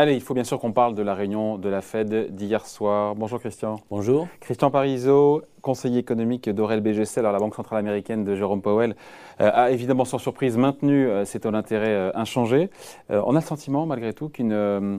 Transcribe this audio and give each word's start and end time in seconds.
Allez, 0.00 0.14
il 0.14 0.20
faut 0.20 0.32
bien 0.32 0.44
sûr 0.44 0.60
qu'on 0.60 0.70
parle 0.70 0.94
de 0.94 1.02
la 1.02 1.12
réunion 1.12 1.58
de 1.58 1.68
la 1.68 1.80
Fed 1.80 2.32
d'hier 2.32 2.64
soir. 2.66 3.16
Bonjour 3.16 3.40
Christian. 3.40 3.80
Bonjour. 3.90 4.28
Christian 4.38 4.70
Parizeau, 4.70 5.42
conseiller 5.60 5.98
économique 5.98 6.48
d'Aurel 6.48 6.80
BGC, 6.80 7.18
alors 7.18 7.32
la 7.32 7.40
Banque 7.40 7.56
Centrale 7.56 7.80
Américaine 7.80 8.22
de 8.22 8.36
Jérôme 8.36 8.62
Powell, 8.62 8.94
euh, 9.40 9.50
a 9.52 9.72
évidemment 9.72 10.04
sans 10.04 10.18
surprise 10.18 10.56
maintenu 10.56 11.08
euh, 11.08 11.24
ses 11.24 11.40
taux 11.40 11.50
d'intérêt 11.50 11.90
euh, 11.90 12.10
inchangés. 12.14 12.70
on 13.10 13.34
a 13.34 13.40
le 13.40 13.44
sentiment 13.44 13.86
malgré 13.86 14.12
tout 14.12 14.28
que 14.28 14.94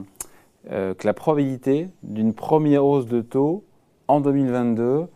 la 0.68 1.14
probabilité 1.14 1.88
d'une 2.02 2.34
première 2.34 2.84
hausse 2.84 3.06
de 3.06 3.22
taux 3.22 3.64
en 4.06 4.20
2022 4.20 5.06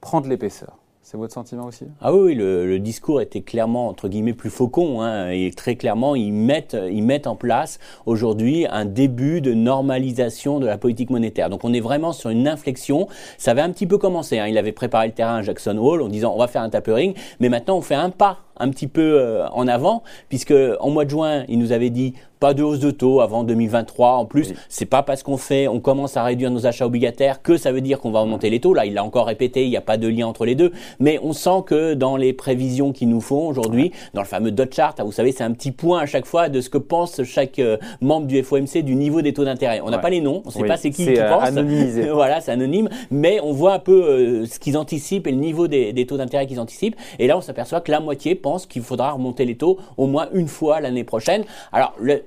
prend 0.00 0.20
de 0.20 0.28
l'épaisseur. 0.28 0.78
C'est 1.04 1.16
votre 1.16 1.34
sentiment 1.34 1.64
aussi? 1.64 1.86
Ah 2.00 2.14
oui, 2.14 2.36
le, 2.36 2.78
discours 2.78 3.20
était 3.20 3.40
clairement, 3.40 3.88
entre 3.88 4.08
guillemets, 4.08 4.34
plus 4.34 4.50
faucon. 4.50 5.02
Hein, 5.02 5.30
et 5.30 5.50
très 5.50 5.74
clairement, 5.74 6.14
ils 6.14 6.32
mettent, 6.32 6.76
ils 6.90 7.02
mettent 7.02 7.26
en 7.26 7.34
place 7.34 7.80
aujourd'hui 8.06 8.66
un 8.70 8.84
début 8.84 9.40
de 9.40 9.52
normalisation 9.52 10.60
de 10.60 10.66
la 10.66 10.78
politique 10.78 11.10
monétaire. 11.10 11.50
Donc 11.50 11.64
on 11.64 11.72
est 11.72 11.80
vraiment 11.80 12.12
sur 12.12 12.30
une 12.30 12.46
inflexion. 12.46 13.08
Ça 13.36 13.50
avait 13.50 13.62
un 13.62 13.70
petit 13.70 13.88
peu 13.88 13.98
commencé. 13.98 14.38
Hein. 14.38 14.46
Il 14.46 14.56
avait 14.56 14.70
préparé 14.70 15.08
le 15.08 15.12
terrain 15.12 15.38
à 15.38 15.42
Jackson 15.42 15.76
Hole 15.76 16.02
en 16.02 16.08
disant 16.08 16.32
on 16.34 16.38
va 16.38 16.46
faire 16.46 16.62
un 16.62 16.70
tapering, 16.70 17.14
mais 17.40 17.48
maintenant 17.48 17.78
on 17.78 17.82
fait 17.82 17.96
un 17.96 18.10
pas 18.10 18.38
un 18.58 18.70
petit 18.70 18.86
peu 18.86 19.18
euh, 19.20 19.46
en 19.48 19.68
avant, 19.68 20.02
puisque 20.28 20.54
en 20.80 20.90
mois 20.90 21.04
de 21.04 21.10
juin, 21.10 21.44
il 21.48 21.58
nous 21.58 21.72
avait 21.72 21.90
dit 21.90 22.14
pas 22.42 22.54
de 22.54 22.64
hausse 22.64 22.80
de 22.80 22.90
taux 22.90 23.20
avant 23.20 23.44
2023. 23.44 24.14
En 24.14 24.24
plus, 24.24 24.52
c'est 24.68 24.84
pas 24.84 25.04
parce 25.04 25.22
qu'on 25.22 25.36
fait, 25.36 25.68
on 25.68 25.78
commence 25.78 26.16
à 26.16 26.24
réduire 26.24 26.50
nos 26.50 26.66
achats 26.66 26.84
obligataires 26.84 27.40
que 27.40 27.56
ça 27.56 27.70
veut 27.70 27.80
dire 27.80 28.00
qu'on 28.00 28.10
va 28.10 28.20
augmenter 28.20 28.50
les 28.50 28.58
taux. 28.58 28.74
Là, 28.74 28.84
il 28.84 28.94
l'a 28.94 29.04
encore 29.04 29.26
répété, 29.26 29.62
il 29.62 29.70
n'y 29.70 29.76
a 29.76 29.80
pas 29.80 29.96
de 29.96 30.08
lien 30.08 30.26
entre 30.26 30.44
les 30.44 30.56
deux. 30.56 30.72
Mais 30.98 31.20
on 31.22 31.34
sent 31.34 31.62
que 31.64 31.94
dans 31.94 32.16
les 32.16 32.32
prévisions 32.32 32.90
qu'ils 32.90 33.10
nous 33.10 33.20
font 33.20 33.46
aujourd'hui, 33.46 33.92
dans 34.12 34.22
le 34.22 34.26
fameux 34.26 34.50
dot 34.50 34.74
chart, 34.74 34.98
hein, 34.98 35.04
vous 35.04 35.12
savez, 35.12 35.30
c'est 35.30 35.44
un 35.44 35.52
petit 35.52 35.70
point 35.70 36.00
à 36.00 36.06
chaque 36.06 36.26
fois 36.26 36.48
de 36.48 36.60
ce 36.60 36.68
que 36.68 36.78
pense 36.78 37.22
chaque 37.22 37.60
euh, 37.60 37.76
membre 38.00 38.26
du 38.26 38.42
FOMC 38.42 38.82
du 38.82 38.96
niveau 38.96 39.22
des 39.22 39.32
taux 39.32 39.44
d'intérêt. 39.44 39.80
On 39.84 39.90
n'a 39.90 39.98
pas 39.98 40.10
les 40.10 40.20
noms, 40.20 40.42
on 40.44 40.48
ne 40.48 40.52
sait 40.52 40.64
pas 40.64 40.76
c'est 40.76 40.90
qui 40.90 41.04
qui 41.04 41.20
euh, 41.20 41.28
pense. 41.28 41.44
Anonymisé. 41.44 42.08
voilà, 42.12 42.40
c'est 42.40 42.50
anonyme, 42.50 42.88
mais 43.12 43.38
on 43.40 43.52
voit 43.52 43.74
un 43.74 43.78
peu 43.78 44.44
ce 44.46 44.58
qu'ils 44.58 44.76
anticipent 44.76 45.28
et 45.28 45.30
le 45.30 45.38
niveau 45.38 45.68
des, 45.68 45.92
des 45.92 46.06
taux 46.06 46.16
d'intérêt 46.16 46.48
qu'ils 46.48 46.58
anticipent. 46.58 46.96
Et 47.20 47.28
là, 47.28 47.38
on 47.38 47.40
s'aperçoit 47.40 47.80
que 47.80 47.92
la 47.92 48.00
moitié 48.00 48.34
pense 48.42 48.66
qu'il 48.66 48.82
faudra 48.82 49.12
remonter 49.12 49.44
les 49.44 49.56
taux 49.56 49.78
au 49.96 50.06
moins 50.06 50.28
une 50.34 50.48
fois 50.48 50.80
l'année 50.80 51.04
prochaine. 51.04 51.44
Alors, 51.72 51.94
le, 51.98 52.22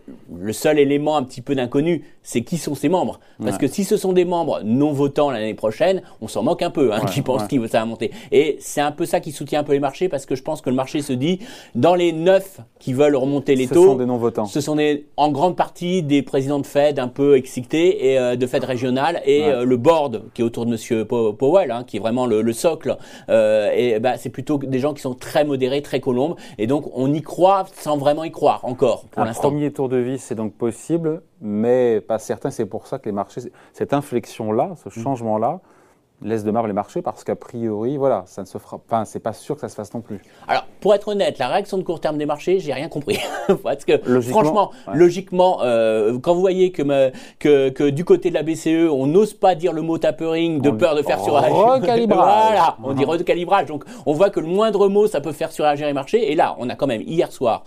seul 0.53 0.79
élément 0.79 1.17
un 1.17 1.23
petit 1.23 1.41
peu 1.41 1.53
d'inconnu, 1.53 2.03
c'est 2.23 2.41
qui 2.41 2.57
sont 2.57 2.73
ces 2.73 2.89
membres. 2.89 3.19
Parce 3.43 3.57
que 3.57 3.67
si 3.67 3.83
ce 3.83 3.97
sont 3.97 4.13
des 4.13 4.25
membres 4.25 4.61
non 4.63 4.91
votants 4.91 5.29
l'année 5.29 5.53
prochaine, 5.53 6.01
on 6.21 6.27
s'en 6.27 6.41
moque 6.41 6.61
un 6.61 6.71
peu, 6.71 6.93
hein, 6.93 7.01
qui 7.05 7.21
pensent 7.21 7.47
que 7.47 7.67
ça 7.67 7.79
va 7.79 7.85
monter. 7.85 8.11
Et 8.31 8.57
c'est 8.59 8.81
un 8.81 8.91
peu 8.91 9.05
ça 9.05 9.19
qui 9.19 9.31
soutient 9.31 9.59
un 9.59 9.63
peu 9.63 9.73
les 9.73 9.79
marchés, 9.79 10.09
parce 10.09 10.25
que 10.25 10.35
je 10.35 10.41
pense 10.41 10.61
que 10.61 10.69
le 10.69 10.75
marché 10.75 11.01
se 11.01 11.13
dit, 11.13 11.39
dans 11.75 11.93
les 11.93 12.11
neuf 12.11 12.61
qui 12.79 12.93
veulent 12.93 13.15
remonter 13.15 13.55
les 13.55 13.67
taux, 13.67 13.81
ce 13.81 13.87
sont 13.89 13.95
des 13.95 14.05
non 14.05 14.17
votants. 14.17 14.45
Ce 14.45 14.61
sont 14.61 14.75
des, 14.75 15.05
en 15.17 15.31
grande 15.31 15.55
partie 15.55 16.01
des 16.01 16.21
présidents 16.21 16.59
de 16.59 16.65
Fed 16.65 16.99
un 16.99 17.07
peu 17.07 17.35
excités 17.35 18.11
et 18.11 18.19
euh, 18.19 18.35
de 18.35 18.47
Fed 18.47 18.63
régionales 18.63 19.21
et 19.25 19.43
euh, 19.43 19.65
le 19.65 19.77
board 19.77 20.23
qui 20.33 20.41
est 20.41 20.45
autour 20.45 20.65
de 20.65 20.71
Monsieur 20.71 21.05
Powell, 21.05 21.71
hein, 21.71 21.83
qui 21.85 21.97
est 21.97 21.99
vraiment 21.99 22.25
le, 22.25 22.53
socle. 22.53 22.97
Euh, 23.29 23.71
et 23.75 23.99
bah, 23.99 24.17
c'est 24.17 24.29
plutôt 24.29 24.57
des 24.57 24.79
gens 24.79 24.93
qui 24.93 25.01
sont 25.01 25.13
très 25.13 25.43
modérés, 25.43 25.81
très 25.81 25.99
colombes 26.05 26.35
et 26.57 26.67
donc, 26.67 26.89
on 26.93 27.11
y 27.13 27.21
croit 27.21 27.65
sans 27.73 27.97
vraiment 27.97 28.23
y 28.23 28.31
croire 28.31 28.63
encore 28.63 29.05
pour 29.05 29.23
l'instant. 29.23 29.47
Un 29.47 29.51
premier 29.51 29.71
tour 29.71 29.89
de 29.89 29.97
vis, 29.97 30.19
c'est 30.19 30.35
donc 30.35 30.53
possible, 30.53 31.21
mais 31.41 32.01
pas 32.01 32.19
certain. 32.19 32.51
C'est 32.51 32.65
pour 32.65 32.87
ça 32.87 32.99
que 32.99 33.05
les 33.05 33.11
marchés, 33.11 33.41
cette 33.73 33.93
inflexion-là, 33.93 34.73
ce 34.83 34.89
mm. 34.89 35.03
changement-là, 35.03 35.59
laisse 36.21 36.43
de 36.43 36.51
marbre 36.51 36.67
les 36.67 36.73
marchés 36.73 37.01
parce 37.01 37.23
qu'a 37.23 37.35
priori, 37.35 37.97
voilà, 37.97 38.23
ça 38.25 38.41
ne 38.41 38.47
se 38.47 38.57
fera. 38.57 38.79
Enfin, 38.85 39.05
c'est 39.05 39.19
pas 39.19 39.33
sûr 39.33 39.55
que 39.55 39.61
ça 39.61 39.69
se 39.69 39.75
fasse 39.75 39.93
non 39.93 40.01
plus. 40.01 40.21
Alors, 40.47 40.65
pour 40.79 40.93
être 40.93 41.07
honnête, 41.09 41.37
la 41.39 41.47
réaction 41.47 41.77
de 41.77 41.83
court 41.83 41.99
terme 41.99 42.17
des 42.17 42.25
marchés, 42.25 42.59
j'ai 42.59 42.73
rien 42.73 42.87
compris. 42.87 43.19
parce 43.63 43.85
que, 43.85 43.97
franchement, 44.21 44.71
logiquement, 44.93 45.59
euh, 45.61 46.17
quand 46.19 46.33
vous 46.33 46.41
voyez 46.41 46.71
que, 46.71 47.11
que, 47.39 47.69
que, 47.69 47.89
du 47.89 48.05
côté 48.05 48.29
de 48.29 48.35
la 48.35 48.43
BCE, 48.43 48.89
on 48.91 49.07
n'ose 49.07 49.33
pas 49.33 49.55
dire 49.55 49.73
le 49.73 49.81
mot 49.81 49.97
tapering 49.97 50.61
de 50.61 50.69
peur 50.71 50.95
de 50.95 51.01
faire 51.01 51.19
suragir. 51.19 51.55
Recalibrage. 51.55 52.07
voilà, 52.51 52.77
on 52.83 52.93
dit 52.93 53.05
recalibrage. 53.05 53.67
Donc, 53.67 53.83
on 54.05 54.13
voit 54.13 54.29
que 54.29 54.39
le 54.39 54.47
moindre 54.47 54.87
mot, 54.87 55.07
ça 55.07 55.21
peut 55.21 55.31
faire 55.33 55.51
suragir 55.51 55.87
les 55.87 55.93
marchés. 55.93 56.31
Et 56.31 56.35
là, 56.35 56.55
on 56.59 56.69
a 56.69 56.75
quand 56.75 56.87
même 56.87 57.01
hier 57.01 57.31
soir 57.31 57.63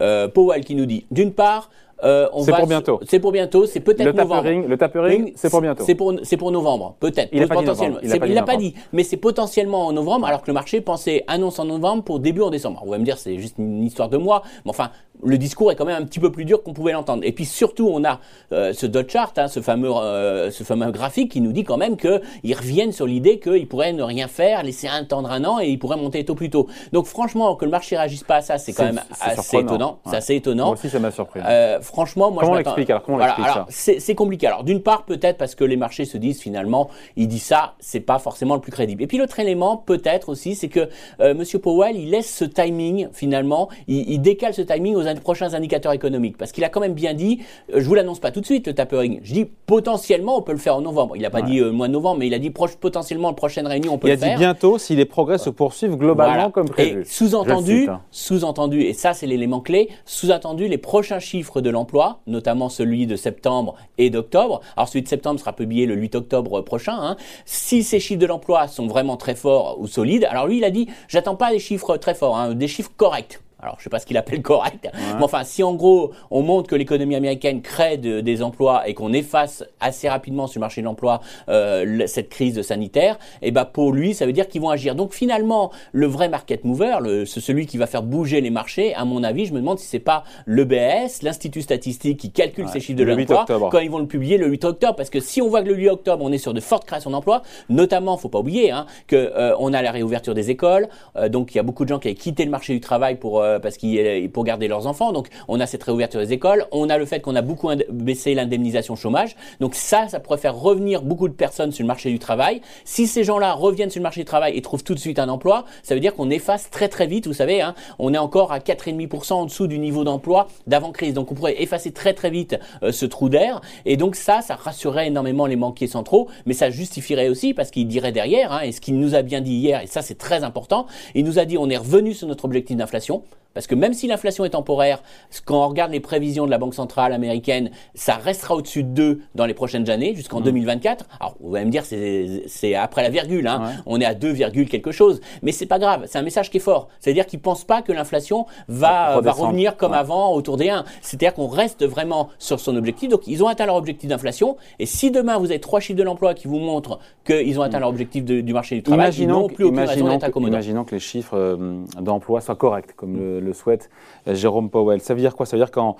euh, 0.00 0.28
Powell 0.28 0.64
qui 0.64 0.74
nous 0.74 0.86
dit, 0.86 1.06
d'une 1.10 1.32
part, 1.32 1.70
euh, 2.04 2.28
c'est 2.44 2.54
pour 2.54 2.66
bientôt. 2.66 3.00
C'est 3.06 3.20
pour 3.20 3.32
bientôt. 3.32 3.66
C'est 3.66 3.80
peut-être 3.80 4.14
novembre. 4.14 4.48
le 4.48 4.76
tapering, 4.76 5.32
c'est 5.36 5.50
pour 5.50 5.60
bientôt. 5.60 5.84
C'est 5.84 5.94
pour, 5.94 6.14
c'est 6.22 6.36
pour 6.36 6.50
novembre, 6.50 6.96
peut-être. 7.00 7.28
Il 7.32 7.40
n'a 7.40 7.46
pas, 7.46 7.62
dit, 7.62 8.42
pas, 8.42 8.56
dit, 8.56 8.74
mais 8.92 9.04
c'est 9.04 9.16
potentiellement 9.16 9.86
en 9.86 9.92
novembre, 9.92 10.26
alors 10.26 10.42
que 10.42 10.48
le 10.48 10.54
marché 10.54 10.80
pensait 10.80 11.24
annonce 11.26 11.58
en 11.58 11.64
novembre 11.64 12.02
pour 12.02 12.18
début 12.18 12.42
en 12.42 12.50
décembre. 12.50 12.82
vous 12.84 12.92
allez 12.92 13.00
me 13.00 13.04
dire, 13.04 13.18
c'est 13.18 13.38
juste 13.38 13.56
une 13.58 13.84
histoire 13.84 14.08
de 14.08 14.16
mois, 14.16 14.42
mais 14.64 14.70
enfin, 14.70 14.90
le 15.24 15.38
discours 15.38 15.70
est 15.70 15.76
quand 15.76 15.84
même 15.84 16.02
un 16.02 16.04
petit 16.04 16.20
peu 16.20 16.30
plus 16.30 16.44
dur 16.44 16.62
qu'on 16.62 16.72
pouvait 16.72 16.92
l'entendre. 16.92 17.22
Et 17.24 17.32
puis 17.32 17.44
surtout, 17.44 17.88
on 17.88 18.04
a 18.04 18.20
euh, 18.52 18.72
ce 18.72 18.86
dot 18.86 19.08
chart, 19.08 19.36
hein, 19.38 19.48
ce 19.48 19.60
fameux, 19.60 19.90
euh, 19.90 20.50
ce 20.50 20.64
fameux 20.64 20.90
graphique 20.90 21.30
qui 21.30 21.40
nous 21.40 21.52
dit 21.52 21.64
quand 21.64 21.76
même 21.76 21.96
qu'ils 21.96 22.54
reviennent 22.54 22.92
sur 22.92 23.06
l'idée 23.06 23.38
qu'ils 23.38 23.68
pourraient 23.68 23.92
ne 23.92 24.02
rien 24.02 24.28
faire, 24.28 24.62
laisser 24.62 24.88
attendre 24.88 25.30
un 25.30 25.44
an 25.44 25.60
et 25.60 25.68
ils 25.68 25.78
pourraient 25.78 25.96
monter 25.96 26.24
taux 26.24 26.34
plus 26.34 26.50
tôt. 26.50 26.66
Donc 26.92 27.06
franchement, 27.06 27.54
que 27.56 27.64
le 27.64 27.70
marché 27.70 27.96
réagisse 27.96 28.24
pas 28.24 28.36
à 28.36 28.40
ça, 28.40 28.58
c'est 28.58 28.72
quand 28.72 28.84
même 28.84 29.00
assez 29.20 29.58
étonnant. 29.58 29.98
C'est 30.06 30.16
assez 30.16 30.34
étonnant. 30.34 30.66
Moi 30.66 30.74
aussi, 30.74 30.90
ça 30.90 30.98
m'a 30.98 31.10
surpris. 31.10 31.40
Euh, 31.44 31.80
franchement, 31.80 32.30
moi, 32.30 32.42
comment 32.42 32.54
je 32.54 32.58
l'explique 32.62 32.90
alors? 32.90 33.02
Comment 33.02 33.18
voilà, 33.18 33.34
alors, 33.34 33.66
C'est 33.68 34.14
compliqué. 34.14 34.46
Alors 34.46 34.64
d'une 34.64 34.82
part, 34.82 35.04
peut-être 35.04 35.38
parce 35.38 35.54
que 35.54 35.64
les 35.64 35.76
marchés 35.76 36.04
se 36.04 36.18
disent 36.18 36.40
finalement, 36.40 36.90
il 37.16 37.28
dit 37.28 37.38
ça, 37.38 37.74
c'est 37.78 38.00
pas 38.00 38.18
forcément 38.18 38.54
le 38.54 38.60
plus 38.60 38.72
crédible. 38.72 39.02
Et 39.02 39.06
puis 39.06 39.18
l'autre 39.18 39.38
élément, 39.38 39.76
peut-être 39.76 40.28
aussi, 40.28 40.54
c'est 40.54 40.68
que 40.68 40.88
Monsieur 41.20 41.58
Powell, 41.58 41.96
il 41.96 42.10
laisse 42.10 42.32
ce 42.32 42.44
timing 42.44 43.08
finalement, 43.12 43.68
il, 43.86 44.10
il 44.10 44.18
décale 44.20 44.54
ce 44.54 44.62
timing 44.62 44.96
aux 44.96 45.06
prochains 45.20 45.54
indicateurs 45.54 45.92
économique. 45.92 46.36
Parce 46.36 46.52
qu'il 46.52 46.64
a 46.64 46.68
quand 46.68 46.80
même 46.80 46.94
bien 46.94 47.14
dit, 47.14 47.40
euh, 47.72 47.80
je 47.80 47.84
vous 47.84 47.94
l'annonce 47.94 48.20
pas 48.20 48.30
tout 48.30 48.40
de 48.40 48.46
suite, 48.46 48.66
le 48.66 48.74
tapering. 48.74 49.20
Je 49.22 49.32
dis 49.32 49.44
potentiellement, 49.66 50.38
on 50.38 50.42
peut 50.42 50.52
le 50.52 50.58
faire 50.58 50.76
en 50.76 50.80
novembre. 50.80 51.16
Il 51.16 51.22
n'a 51.22 51.30
pas 51.30 51.42
dit 51.42 51.60
euh, 51.60 51.72
mois 51.72 51.88
de 51.88 51.92
novembre, 51.92 52.20
mais 52.20 52.26
il 52.26 52.34
a 52.34 52.38
dit 52.38 52.50
proche, 52.50 52.76
potentiellement, 52.76 53.28
la 53.28 53.34
prochaine 53.34 53.66
réunion, 53.66 53.94
on 53.94 53.98
peut 53.98 54.08
le 54.08 54.16
faire. 54.16 54.28
Il 54.28 54.32
a 54.32 54.36
dit 54.36 54.40
bientôt 54.40 54.78
si 54.78 54.96
les 54.96 55.04
progrès 55.04 55.38
se 55.38 55.50
poursuivent 55.50 55.96
globalement 55.96 56.50
comme 56.50 56.68
prévu. 56.68 57.02
Et 57.02 57.04
sous-entendu, 57.04 57.88
hein. 57.88 58.00
sous-entendu, 58.10 58.82
et 58.82 58.92
ça 58.92 59.14
c'est 59.14 59.26
l'élément 59.26 59.60
clé, 59.60 59.88
sous-entendu 60.04 60.68
les 60.68 60.78
prochains 60.78 61.18
chiffres 61.18 61.60
de 61.60 61.70
l'emploi, 61.70 62.20
notamment 62.26 62.68
celui 62.68 63.06
de 63.06 63.16
septembre 63.16 63.76
et 63.98 64.10
d'octobre. 64.10 64.60
Alors 64.76 64.88
celui 64.88 65.02
de 65.02 65.08
septembre 65.08 65.40
sera 65.40 65.52
publié 65.52 65.86
le 65.86 65.94
8 65.94 66.14
octobre 66.14 66.60
prochain. 66.60 66.96
Hein. 66.98 67.16
Si 67.44 67.82
ces 67.82 68.00
chiffres 68.00 68.20
de 68.20 68.26
l'emploi 68.26 68.68
sont 68.68 68.86
vraiment 68.86 69.16
très 69.16 69.34
forts 69.34 69.76
ou 69.80 69.86
solides, 69.86 70.24
alors 70.24 70.46
lui 70.46 70.58
il 70.58 70.64
a 70.64 70.70
dit, 70.70 70.88
j'attends 71.08 71.36
pas 71.36 71.50
des 71.50 71.58
chiffres 71.58 71.96
très 71.96 72.14
forts, 72.14 72.36
hein, 72.36 72.54
des 72.54 72.68
chiffres 72.68 72.92
corrects 72.96 73.40
alors 73.62 73.76
je 73.78 73.84
sais 73.84 73.90
pas 73.90 74.00
ce 74.00 74.06
qu'il 74.06 74.16
appelle 74.16 74.42
correct, 74.42 74.88
mais 74.94 75.22
enfin 75.22 75.44
si 75.44 75.62
en 75.62 75.74
gros 75.74 76.10
on 76.30 76.42
montre 76.42 76.68
que 76.68 76.74
l'économie 76.74 77.14
américaine 77.14 77.62
crée 77.62 77.96
des 77.96 78.42
emplois 78.42 78.88
et 78.88 78.94
qu'on 78.94 79.12
efface 79.12 79.64
assez 79.78 80.08
rapidement 80.08 80.48
sur 80.48 80.58
le 80.58 80.62
marché 80.62 80.80
de 80.80 80.86
l'emploi 80.86 81.20
euh, 81.48 82.06
cette 82.06 82.28
crise 82.28 82.60
sanitaire, 82.62 83.18
et 83.40 83.48
eh 83.48 83.50
ben 83.52 83.64
pour 83.64 83.92
lui 83.92 84.14
ça 84.14 84.26
veut 84.26 84.32
dire 84.32 84.48
qu'ils 84.48 84.60
vont 84.60 84.70
agir. 84.70 84.96
Donc 84.96 85.14
finalement 85.14 85.70
le 85.92 86.06
vrai 86.06 86.28
market 86.28 86.64
mover, 86.64 86.96
le, 87.00 87.24
celui 87.24 87.66
qui 87.66 87.78
va 87.78 87.86
faire 87.86 88.02
bouger 88.02 88.40
les 88.40 88.50
marchés, 88.50 88.94
à 88.94 89.04
mon 89.04 89.22
avis, 89.22 89.46
je 89.46 89.52
me 89.52 89.60
demande 89.60 89.78
si 89.78 89.86
c'est 89.86 90.00
pas 90.00 90.24
l'EBS, 90.46 91.22
l'institut 91.22 91.62
statistique 91.62 92.18
qui 92.18 92.32
calcule 92.32 92.68
ces 92.68 92.80
chiffres 92.80 92.98
de 92.98 93.04
l'emploi 93.04 93.44
quand 93.46 93.78
ils 93.78 93.90
vont 93.90 93.98
le 93.98 94.06
publier 94.06 94.38
le 94.38 94.48
8 94.48 94.64
octobre, 94.64 94.96
parce 94.96 95.10
que 95.10 95.20
si 95.20 95.40
on 95.40 95.48
voit 95.48 95.62
que 95.62 95.68
le 95.68 95.76
8 95.76 95.88
octobre 95.88 96.24
on 96.24 96.32
est 96.32 96.38
sur 96.38 96.52
de 96.52 96.60
fortes 96.60 96.84
créations 96.84 97.10
d'emplois, 97.10 97.42
notamment 97.68 98.16
faut 98.16 98.28
pas 98.28 98.40
oublier 98.40 98.72
hein, 98.72 98.86
que 99.06 99.16
euh, 99.16 99.54
on 99.58 99.72
a 99.72 99.82
la 99.82 99.92
réouverture 99.92 100.34
des 100.34 100.50
écoles, 100.50 100.88
euh, 101.16 101.28
donc 101.28 101.54
il 101.54 101.58
y 101.58 101.60
a 101.60 101.62
beaucoup 101.62 101.84
de 101.84 101.88
gens 101.88 101.98
qui 101.98 102.08
avaient 102.08 102.16
quitté 102.16 102.44
le 102.44 102.50
marché 102.50 102.72
du 102.72 102.80
travail 102.80 103.16
pour 103.16 103.42
euh, 103.52 103.58
parce 103.58 103.76
qu'ils 103.76 104.30
pour 104.30 104.44
garder 104.44 104.68
leurs 104.68 104.86
enfants. 104.86 105.12
Donc 105.12 105.28
on 105.48 105.60
a 105.60 105.66
cette 105.66 105.82
réouverture 105.82 106.20
des 106.20 106.32
écoles, 106.32 106.66
on 106.72 106.88
a 106.88 106.98
le 106.98 107.06
fait 107.06 107.20
qu'on 107.20 107.36
a 107.36 107.42
beaucoup 107.42 107.70
baissé 107.90 108.34
l'indemnisation 108.34 108.96
chômage. 108.96 109.36
Donc 109.60 109.74
ça, 109.74 110.08
ça 110.08 110.20
pourrait 110.20 110.38
faire 110.38 110.56
revenir 110.56 111.02
beaucoup 111.02 111.28
de 111.28 111.34
personnes 111.34 111.72
sur 111.72 111.82
le 111.82 111.88
marché 111.88 112.10
du 112.10 112.18
travail. 112.18 112.60
Si 112.84 113.06
ces 113.06 113.24
gens-là 113.24 113.52
reviennent 113.52 113.90
sur 113.90 114.00
le 114.00 114.04
marché 114.04 114.20
du 114.20 114.24
travail 114.24 114.56
et 114.56 114.62
trouvent 114.62 114.84
tout 114.84 114.94
de 114.94 114.98
suite 114.98 115.18
un 115.18 115.28
emploi, 115.28 115.64
ça 115.82 115.94
veut 115.94 116.00
dire 116.00 116.14
qu'on 116.14 116.30
efface 116.30 116.70
très 116.70 116.88
très 116.88 117.06
vite. 117.06 117.26
Vous 117.26 117.32
savez, 117.32 117.60
hein, 117.60 117.74
on 117.98 118.14
est 118.14 118.18
encore 118.18 118.52
à 118.52 118.58
4,5% 118.58 119.32
en 119.32 119.44
dessous 119.46 119.66
du 119.66 119.78
niveau 119.78 120.04
d'emploi 120.04 120.48
d'avant 120.66 120.92
crise. 120.92 121.14
Donc 121.14 121.30
on 121.32 121.34
pourrait 121.34 121.60
effacer 121.62 121.92
très 121.92 122.14
très 122.14 122.30
vite 122.30 122.58
euh, 122.82 122.92
ce 122.92 123.06
trou 123.06 123.28
d'air. 123.28 123.60
Et 123.84 123.96
donc 123.96 124.16
ça, 124.16 124.40
ça 124.40 124.56
rassurerait 124.56 125.08
énormément 125.08 125.46
les 125.46 125.56
banquiers 125.56 125.86
centraux, 125.86 126.28
mais 126.46 126.54
ça 126.54 126.70
justifierait 126.70 127.28
aussi 127.28 127.54
parce 127.54 127.70
qu'il 127.70 127.86
dirait 127.86 128.12
derrière, 128.12 128.52
hein, 128.52 128.60
et 128.60 128.72
ce 128.72 128.80
qu'il 128.80 128.98
nous 128.98 129.14
a 129.14 129.22
bien 129.22 129.40
dit 129.40 129.54
hier, 129.54 129.82
et 129.82 129.86
ça 129.86 130.02
c'est 130.02 130.18
très 130.18 130.44
important, 130.44 130.86
il 131.14 131.24
nous 131.24 131.38
a 131.38 131.44
dit 131.44 131.58
on 131.58 131.68
est 131.70 131.76
revenu 131.76 132.14
sur 132.14 132.28
notre 132.28 132.44
objectif 132.44 132.76
d'inflation. 132.76 133.22
Parce 133.54 133.66
que 133.66 133.74
même 133.74 133.92
si 133.92 134.06
l'inflation 134.06 134.44
est 134.44 134.50
temporaire, 134.50 135.02
quand 135.44 135.64
on 135.64 135.68
regarde 135.68 135.92
les 135.92 136.00
prévisions 136.00 136.46
de 136.46 136.50
la 136.50 136.58
Banque 136.58 136.74
centrale 136.74 137.12
américaine, 137.12 137.70
ça 137.94 138.14
restera 138.14 138.54
au-dessus 138.54 138.82
de 138.84 138.88
2 138.88 139.20
dans 139.34 139.46
les 139.46 139.54
prochaines 139.54 139.90
années, 139.90 140.14
jusqu'en 140.14 140.40
2024. 140.40 141.04
Mmh. 141.04 141.08
Alors, 141.20 141.36
vous 141.40 141.54
allez 141.54 141.64
me 141.64 141.70
dire, 141.70 141.84
c'est 141.84 142.74
après 142.74 143.02
la 143.02 143.10
virgule, 143.10 143.46
hein. 143.46 143.72
on 143.86 144.00
est 144.00 144.04
à 144.04 144.14
2, 144.14 144.34
quelque 144.64 144.92
chose. 144.92 145.20
Mais 145.42 145.52
c'est 145.52 145.66
pas 145.66 145.78
grave, 145.78 146.04
c'est 146.06 146.18
un 146.18 146.22
message 146.22 146.50
qui 146.50 146.58
est 146.58 146.60
fort. 146.60 146.88
C'est-à-dire 147.00 147.26
qu'ils 147.26 147.40
pensent 147.40 147.64
pas 147.64 147.82
que 147.82 147.92
l'inflation 147.92 148.46
va, 148.68 149.20
va 149.20 149.32
revenir 149.32 149.76
comme 149.76 149.92
avant 149.92 150.32
autour 150.32 150.56
des 150.56 150.70
1. 150.70 150.84
C'est-à-dire 151.00 151.34
qu'on 151.34 151.48
reste 151.48 151.84
vraiment 151.84 152.28
sur 152.38 152.60
son 152.60 152.76
objectif. 152.76 153.08
Donc, 153.08 153.26
ils 153.26 153.42
ont 153.42 153.48
atteint 153.48 153.66
leur 153.66 153.76
objectif 153.76 154.08
d'inflation. 154.08 154.56
Et 154.78 154.86
si 154.86 155.10
demain, 155.10 155.38
vous 155.38 155.46
avez 155.46 155.60
trois 155.60 155.80
chiffres 155.80 155.98
de 155.98 156.02
l'emploi 156.02 156.34
qui 156.34 156.48
vous 156.48 156.58
montrent 156.58 156.98
qu'ils 157.24 157.58
ont 157.58 157.62
atteint 157.62 157.78
mmh. 157.78 157.80
leur 157.80 157.88
objectif 157.88 158.24
du 158.24 158.52
marché 158.52 158.76
du 158.76 158.82
travail, 158.82 159.06
imaginons, 159.06 159.38
ils 159.38 159.42
n'ont 159.42 159.48
plus 159.48 159.64
aucune 159.64 159.80
raison 159.80 160.08
d'être 160.08 160.30
Imaginons 160.52 160.84
que 160.84 160.94
les 160.94 161.00
chiffres 161.00 161.36
euh, 161.36 161.82
d'emploi 162.00 162.40
soient 162.40 162.56
corrects, 162.56 162.94
comme 162.96 163.16
le 163.16 163.41
le 163.42 163.52
souhaite 163.52 163.90
euh, 164.28 164.34
Jérôme 164.34 164.70
Powell. 164.70 165.00
Ça 165.00 165.14
veut 165.14 165.20
dire 165.20 165.36
quoi? 165.36 165.46
Ça 165.46 165.56
veut 165.56 165.62
dire 165.62 165.70
qu'en 165.70 165.96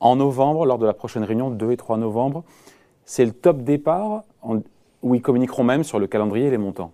en 0.00 0.16
novembre, 0.16 0.66
lors 0.66 0.78
de 0.78 0.86
la 0.86 0.94
prochaine 0.94 1.24
réunion, 1.24 1.50
2 1.50 1.72
et 1.72 1.76
3 1.76 1.96
novembre, 1.96 2.44
c'est 3.04 3.24
le 3.24 3.32
top 3.32 3.62
départ 3.62 4.24
où 5.02 5.14
ils 5.14 5.22
communiqueront 5.22 5.64
même 5.64 5.84
sur 5.84 5.98
le 5.98 6.06
calendrier 6.06 6.46
et 6.46 6.50
les 6.50 6.58
montants. 6.58 6.92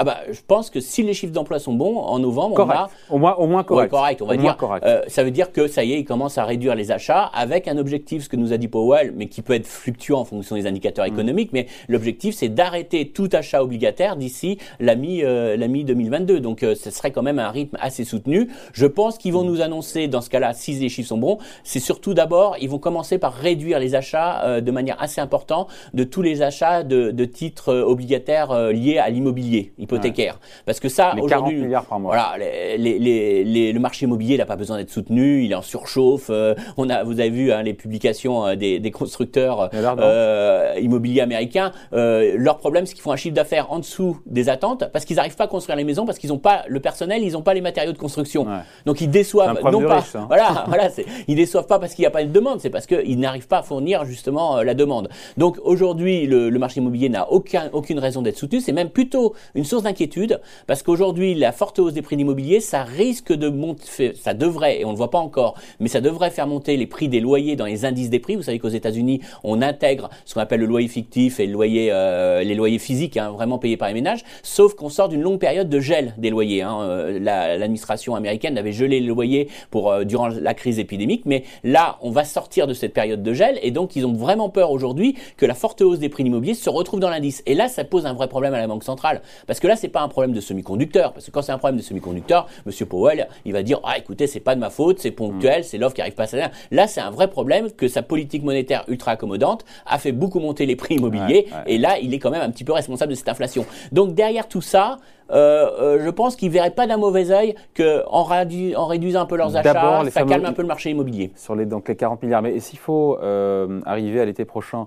Ah 0.00 0.04
bah, 0.04 0.18
je 0.30 0.38
pense 0.46 0.70
que 0.70 0.78
si 0.78 1.02
les 1.02 1.12
chiffres 1.12 1.32
d'emploi 1.32 1.58
sont 1.58 1.72
bons, 1.72 1.98
en 1.98 2.20
novembre, 2.20 2.54
on 2.56 2.64
va... 2.66 2.88
Au 3.10 3.18
moins, 3.18 3.34
au 3.34 3.48
moins 3.48 3.64
correct. 3.64 3.90
correct, 3.90 4.22
on 4.22 4.26
va 4.26 4.36
dire. 4.36 4.56
Euh, 4.84 5.02
ça 5.08 5.24
veut 5.24 5.32
dire 5.32 5.50
que 5.50 5.66
ça 5.66 5.82
y 5.82 5.92
est, 5.92 5.98
ils 5.98 6.04
commencent 6.04 6.38
à 6.38 6.44
réduire 6.44 6.76
les 6.76 6.92
achats 6.92 7.24
avec 7.24 7.66
un 7.66 7.78
objectif, 7.78 8.22
ce 8.22 8.28
que 8.28 8.36
nous 8.36 8.52
a 8.52 8.58
dit 8.58 8.68
Powell, 8.68 9.12
mais 9.16 9.26
qui 9.26 9.42
peut 9.42 9.54
être 9.54 9.66
fluctuant 9.66 10.20
en 10.20 10.24
fonction 10.24 10.54
des 10.54 10.68
indicateurs 10.68 11.04
mm. 11.04 11.12
économiques. 11.12 11.50
Mais 11.52 11.66
l'objectif, 11.88 12.36
c'est 12.36 12.48
d'arrêter 12.48 13.08
tout 13.08 13.28
achat 13.32 13.60
obligataire 13.60 14.14
d'ici 14.14 14.58
la 14.78 14.94
mi, 14.94 15.24
euh, 15.24 15.56
la 15.56 15.66
mi 15.66 15.82
2022. 15.82 16.38
Donc, 16.38 16.62
euh, 16.62 16.76
ce 16.76 16.92
serait 16.92 17.10
quand 17.10 17.24
même 17.24 17.40
un 17.40 17.50
rythme 17.50 17.76
assez 17.80 18.04
soutenu. 18.04 18.50
Je 18.72 18.86
pense 18.86 19.18
qu'ils 19.18 19.32
vont 19.32 19.42
mm. 19.42 19.48
nous 19.48 19.60
annoncer, 19.62 20.06
dans 20.06 20.20
ce 20.20 20.30
cas-là, 20.30 20.52
si 20.52 20.74
les 20.74 20.90
chiffres 20.90 21.08
sont 21.08 21.18
bons, 21.18 21.38
c'est 21.64 21.80
surtout 21.80 22.14
d'abord, 22.14 22.54
ils 22.60 22.70
vont 22.70 22.78
commencer 22.78 23.18
par 23.18 23.34
réduire 23.34 23.80
les 23.80 23.96
achats 23.96 24.44
euh, 24.44 24.60
de 24.60 24.70
manière 24.70 25.02
assez 25.02 25.20
importante 25.20 25.66
de 25.92 26.04
tous 26.04 26.22
les 26.22 26.40
achats 26.40 26.84
de, 26.84 27.10
de 27.10 27.24
titres 27.24 27.74
obligataires 27.74 28.70
liés 28.70 28.98
à 28.98 29.10
l'immobilier 29.10 29.72
hypothécaire. 29.88 30.38
Parce 30.66 30.80
que 30.80 30.88
ça, 30.88 31.14
aujourd'hui, 31.20 31.66
voilà, 32.00 32.34
les, 32.38 32.98
les, 32.98 33.44
les, 33.44 33.72
le 33.72 33.80
marché 33.80 34.06
immobilier 34.06 34.36
n'a 34.36 34.46
pas 34.46 34.56
besoin 34.56 34.76
d'être 34.76 34.90
soutenu, 34.90 35.42
il 35.44 35.52
est 35.52 35.54
en 35.54 35.62
surchauffe. 35.62 36.28
Euh, 36.30 36.54
on 36.76 36.90
a, 36.90 37.04
vous 37.04 37.20
avez 37.20 37.30
vu 37.30 37.52
hein, 37.52 37.62
les 37.62 37.74
publications 37.74 38.46
euh, 38.46 38.54
des, 38.54 38.78
des 38.78 38.90
constructeurs 38.90 39.70
euh, 39.74 40.74
immobiliers 40.80 41.22
américains. 41.22 41.72
Leur 41.92 42.58
problème, 42.58 42.86
c'est 42.86 42.94
qu'ils 42.94 43.02
font 43.02 43.12
un 43.12 43.16
chiffre 43.16 43.34
d'affaires 43.34 43.72
en 43.72 43.78
dessous 43.78 44.18
des 44.26 44.48
attentes 44.48 44.84
parce 44.92 45.04
qu'ils 45.04 45.16
n'arrivent 45.16 45.36
pas 45.36 45.44
à 45.44 45.48
construire 45.48 45.76
les 45.76 45.84
maisons 45.84 46.06
parce 46.06 46.18
qu'ils 46.18 46.30
n'ont 46.30 46.38
pas 46.38 46.64
le 46.68 46.80
personnel, 46.80 47.22
ils 47.22 47.32
n'ont 47.32 47.42
pas 47.42 47.54
les 47.54 47.60
matériaux 47.60 47.92
de 47.92 47.98
construction. 47.98 48.46
Donc 48.84 49.00
ils 49.00 49.10
déçoivent 49.10 49.58
non 49.70 49.82
pas. 49.82 50.00
Riche, 50.00 50.16
Voilà, 50.28 50.64
voilà, 50.68 50.88
ils 51.26 51.36
déçoivent 51.36 51.66
pas 51.66 51.78
parce 51.78 51.94
qu'il 51.94 52.02
n'y 52.02 52.06
a 52.06 52.10
pas 52.10 52.24
de 52.24 52.30
demande, 52.30 52.60
c'est 52.60 52.70
parce 52.70 52.86
qu'ils 52.86 53.18
n'arrivent 53.18 53.48
pas 53.48 53.58
à 53.58 53.62
fournir 53.62 54.04
justement 54.04 54.62
la 54.62 54.74
demande. 54.74 55.08
Donc 55.36 55.58
aujourd'hui, 55.62 56.26
le, 56.26 56.50
le 56.50 56.58
marché 56.58 56.80
immobilier 56.80 57.08
n'a 57.08 57.30
aucun, 57.30 57.70
aucune 57.72 57.98
raison 57.98 58.22
d'être 58.22 58.36
soutenu. 58.36 58.60
C'est 58.60 58.72
même 58.72 58.90
plutôt 58.90 59.34
une 59.54 59.64
source 59.64 59.77
d'inquiétude 59.82 60.40
parce 60.66 60.82
qu'aujourd'hui, 60.82 61.34
la 61.34 61.52
forte 61.52 61.78
hausse 61.78 61.92
des 61.92 62.02
prix 62.02 62.16
d'immobilier, 62.16 62.60
ça 62.60 62.82
risque 62.84 63.32
de 63.32 63.48
monter, 63.48 64.12
ça 64.14 64.34
devrait, 64.34 64.80
et 64.80 64.84
on 64.84 64.88
ne 64.88 64.92
le 64.92 64.98
voit 64.98 65.10
pas 65.10 65.18
encore, 65.18 65.54
mais 65.80 65.88
ça 65.88 66.00
devrait 66.00 66.30
faire 66.30 66.46
monter 66.46 66.76
les 66.76 66.86
prix 66.86 67.08
des 67.08 67.20
loyers 67.20 67.56
dans 67.56 67.66
les 67.66 67.84
indices 67.84 68.10
des 68.10 68.18
prix. 68.18 68.36
Vous 68.36 68.42
savez 68.42 68.58
qu'aux 68.58 68.68
États-Unis, 68.68 69.20
on 69.44 69.62
intègre 69.62 70.10
ce 70.24 70.34
qu'on 70.34 70.40
appelle 70.40 70.60
le 70.60 70.66
loyer 70.66 70.88
fictif 70.88 71.40
et 71.40 71.46
le 71.46 71.52
loyer, 71.52 71.88
euh, 71.92 72.42
les 72.42 72.54
loyers 72.54 72.78
physiques, 72.78 73.16
hein, 73.16 73.30
vraiment 73.30 73.58
payés 73.58 73.76
par 73.76 73.88
les 73.88 73.94
ménages, 73.94 74.24
sauf 74.42 74.74
qu'on 74.74 74.88
sort 74.88 75.08
d'une 75.08 75.22
longue 75.22 75.38
période 75.38 75.68
de 75.68 75.80
gel 75.80 76.14
des 76.18 76.30
loyers. 76.30 76.62
Hein. 76.62 76.78
Euh, 76.82 77.18
l'administration 77.18 78.14
américaine 78.14 78.58
avait 78.58 78.72
gelé 78.72 79.00
les 79.00 79.06
loyers 79.06 79.48
pour, 79.70 79.90
euh, 79.90 80.04
durant 80.04 80.28
la 80.28 80.54
crise 80.54 80.78
épidémique, 80.78 81.22
mais 81.26 81.44
là, 81.64 81.98
on 82.02 82.10
va 82.10 82.24
sortir 82.24 82.66
de 82.66 82.74
cette 82.74 82.92
période 82.92 83.22
de 83.22 83.32
gel, 83.32 83.58
et 83.62 83.70
donc 83.70 83.96
ils 83.96 84.06
ont 84.06 84.12
vraiment 84.12 84.48
peur 84.48 84.70
aujourd'hui 84.70 85.16
que 85.36 85.46
la 85.46 85.54
forte 85.54 85.80
hausse 85.80 85.98
des 85.98 86.08
prix 86.08 86.24
d'immobilier 86.24 86.54
se 86.54 86.70
retrouve 86.70 87.00
dans 87.00 87.10
l'indice. 87.10 87.42
Et 87.46 87.54
là, 87.54 87.68
ça 87.68 87.84
pose 87.84 88.06
un 88.06 88.12
vrai 88.12 88.28
problème 88.28 88.54
à 88.54 88.58
la 88.58 88.66
Banque 88.66 88.84
centrale, 88.84 89.22
parce 89.46 89.57
que 89.60 89.66
là, 89.66 89.76
c'est 89.76 89.88
pas 89.88 90.00
un 90.00 90.08
problème 90.08 90.32
de 90.32 90.40
semi-conducteurs, 90.40 91.12
parce 91.12 91.26
que 91.26 91.30
quand 91.30 91.42
c'est 91.42 91.52
un 91.52 91.58
problème 91.58 91.78
de 91.78 91.82
semi-conducteurs, 91.82 92.46
Monsieur 92.66 92.86
Powell, 92.86 93.28
il 93.44 93.52
va 93.52 93.62
dire 93.62 93.80
ah 93.84 93.98
écoutez, 93.98 94.26
c'est 94.26 94.40
pas 94.40 94.54
de 94.54 94.60
ma 94.60 94.70
faute, 94.70 94.98
c'est 95.00 95.10
ponctuel, 95.10 95.64
c'est 95.64 95.78
l'offre 95.78 95.94
qui 95.94 96.00
arrive 96.00 96.14
pas 96.14 96.24
à 96.24 96.26
salaire. 96.26 96.50
Là, 96.70 96.86
c'est 96.86 97.00
un 97.00 97.10
vrai 97.10 97.28
problème 97.28 97.70
que 97.70 97.88
sa 97.88 98.02
politique 98.02 98.42
monétaire 98.42 98.84
ultra 98.88 99.12
accommodante 99.12 99.64
a 99.86 99.98
fait 99.98 100.12
beaucoup 100.12 100.40
monter 100.40 100.66
les 100.66 100.76
prix 100.76 100.96
immobiliers, 100.96 101.46
et 101.66 101.78
là, 101.78 101.98
il 101.98 102.14
est 102.14 102.18
quand 102.18 102.30
même 102.30 102.42
un 102.42 102.50
petit 102.50 102.64
peu 102.64 102.72
responsable 102.72 103.10
de 103.10 103.16
cette 103.16 103.28
inflation. 103.28 103.66
Donc 103.92 104.14
derrière 104.14 104.48
tout 104.48 104.60
ça, 104.60 104.98
euh, 105.30 105.70
euh, 105.80 105.98
je 106.04 106.10
pense 106.10 106.36
qu'ils 106.36 106.50
verraient 106.50 106.70
pas 106.70 106.86
d'un 106.86 106.96
mauvais 106.96 107.30
œil 107.30 107.54
qu'en 107.76 108.04
en 108.06 108.86
réduisant 108.86 109.20
un 109.20 109.26
peu 109.26 109.36
leurs 109.36 109.56
achats, 109.56 110.04
ça 110.10 110.22
calme 110.24 110.44
un 110.46 110.52
peu 110.52 110.62
le 110.62 110.68
marché 110.68 110.90
immobilier. 110.90 111.32
Sur 111.36 111.54
les, 111.54 111.66
donc 111.66 111.88
les 111.88 111.96
40 111.96 112.22
milliards. 112.22 112.42
Mais 112.42 112.58
s'il 112.60 112.78
faut 112.78 113.18
euh, 113.22 113.80
arriver 113.84 114.20
à 114.20 114.24
l'été 114.24 114.44
prochain 114.44 114.86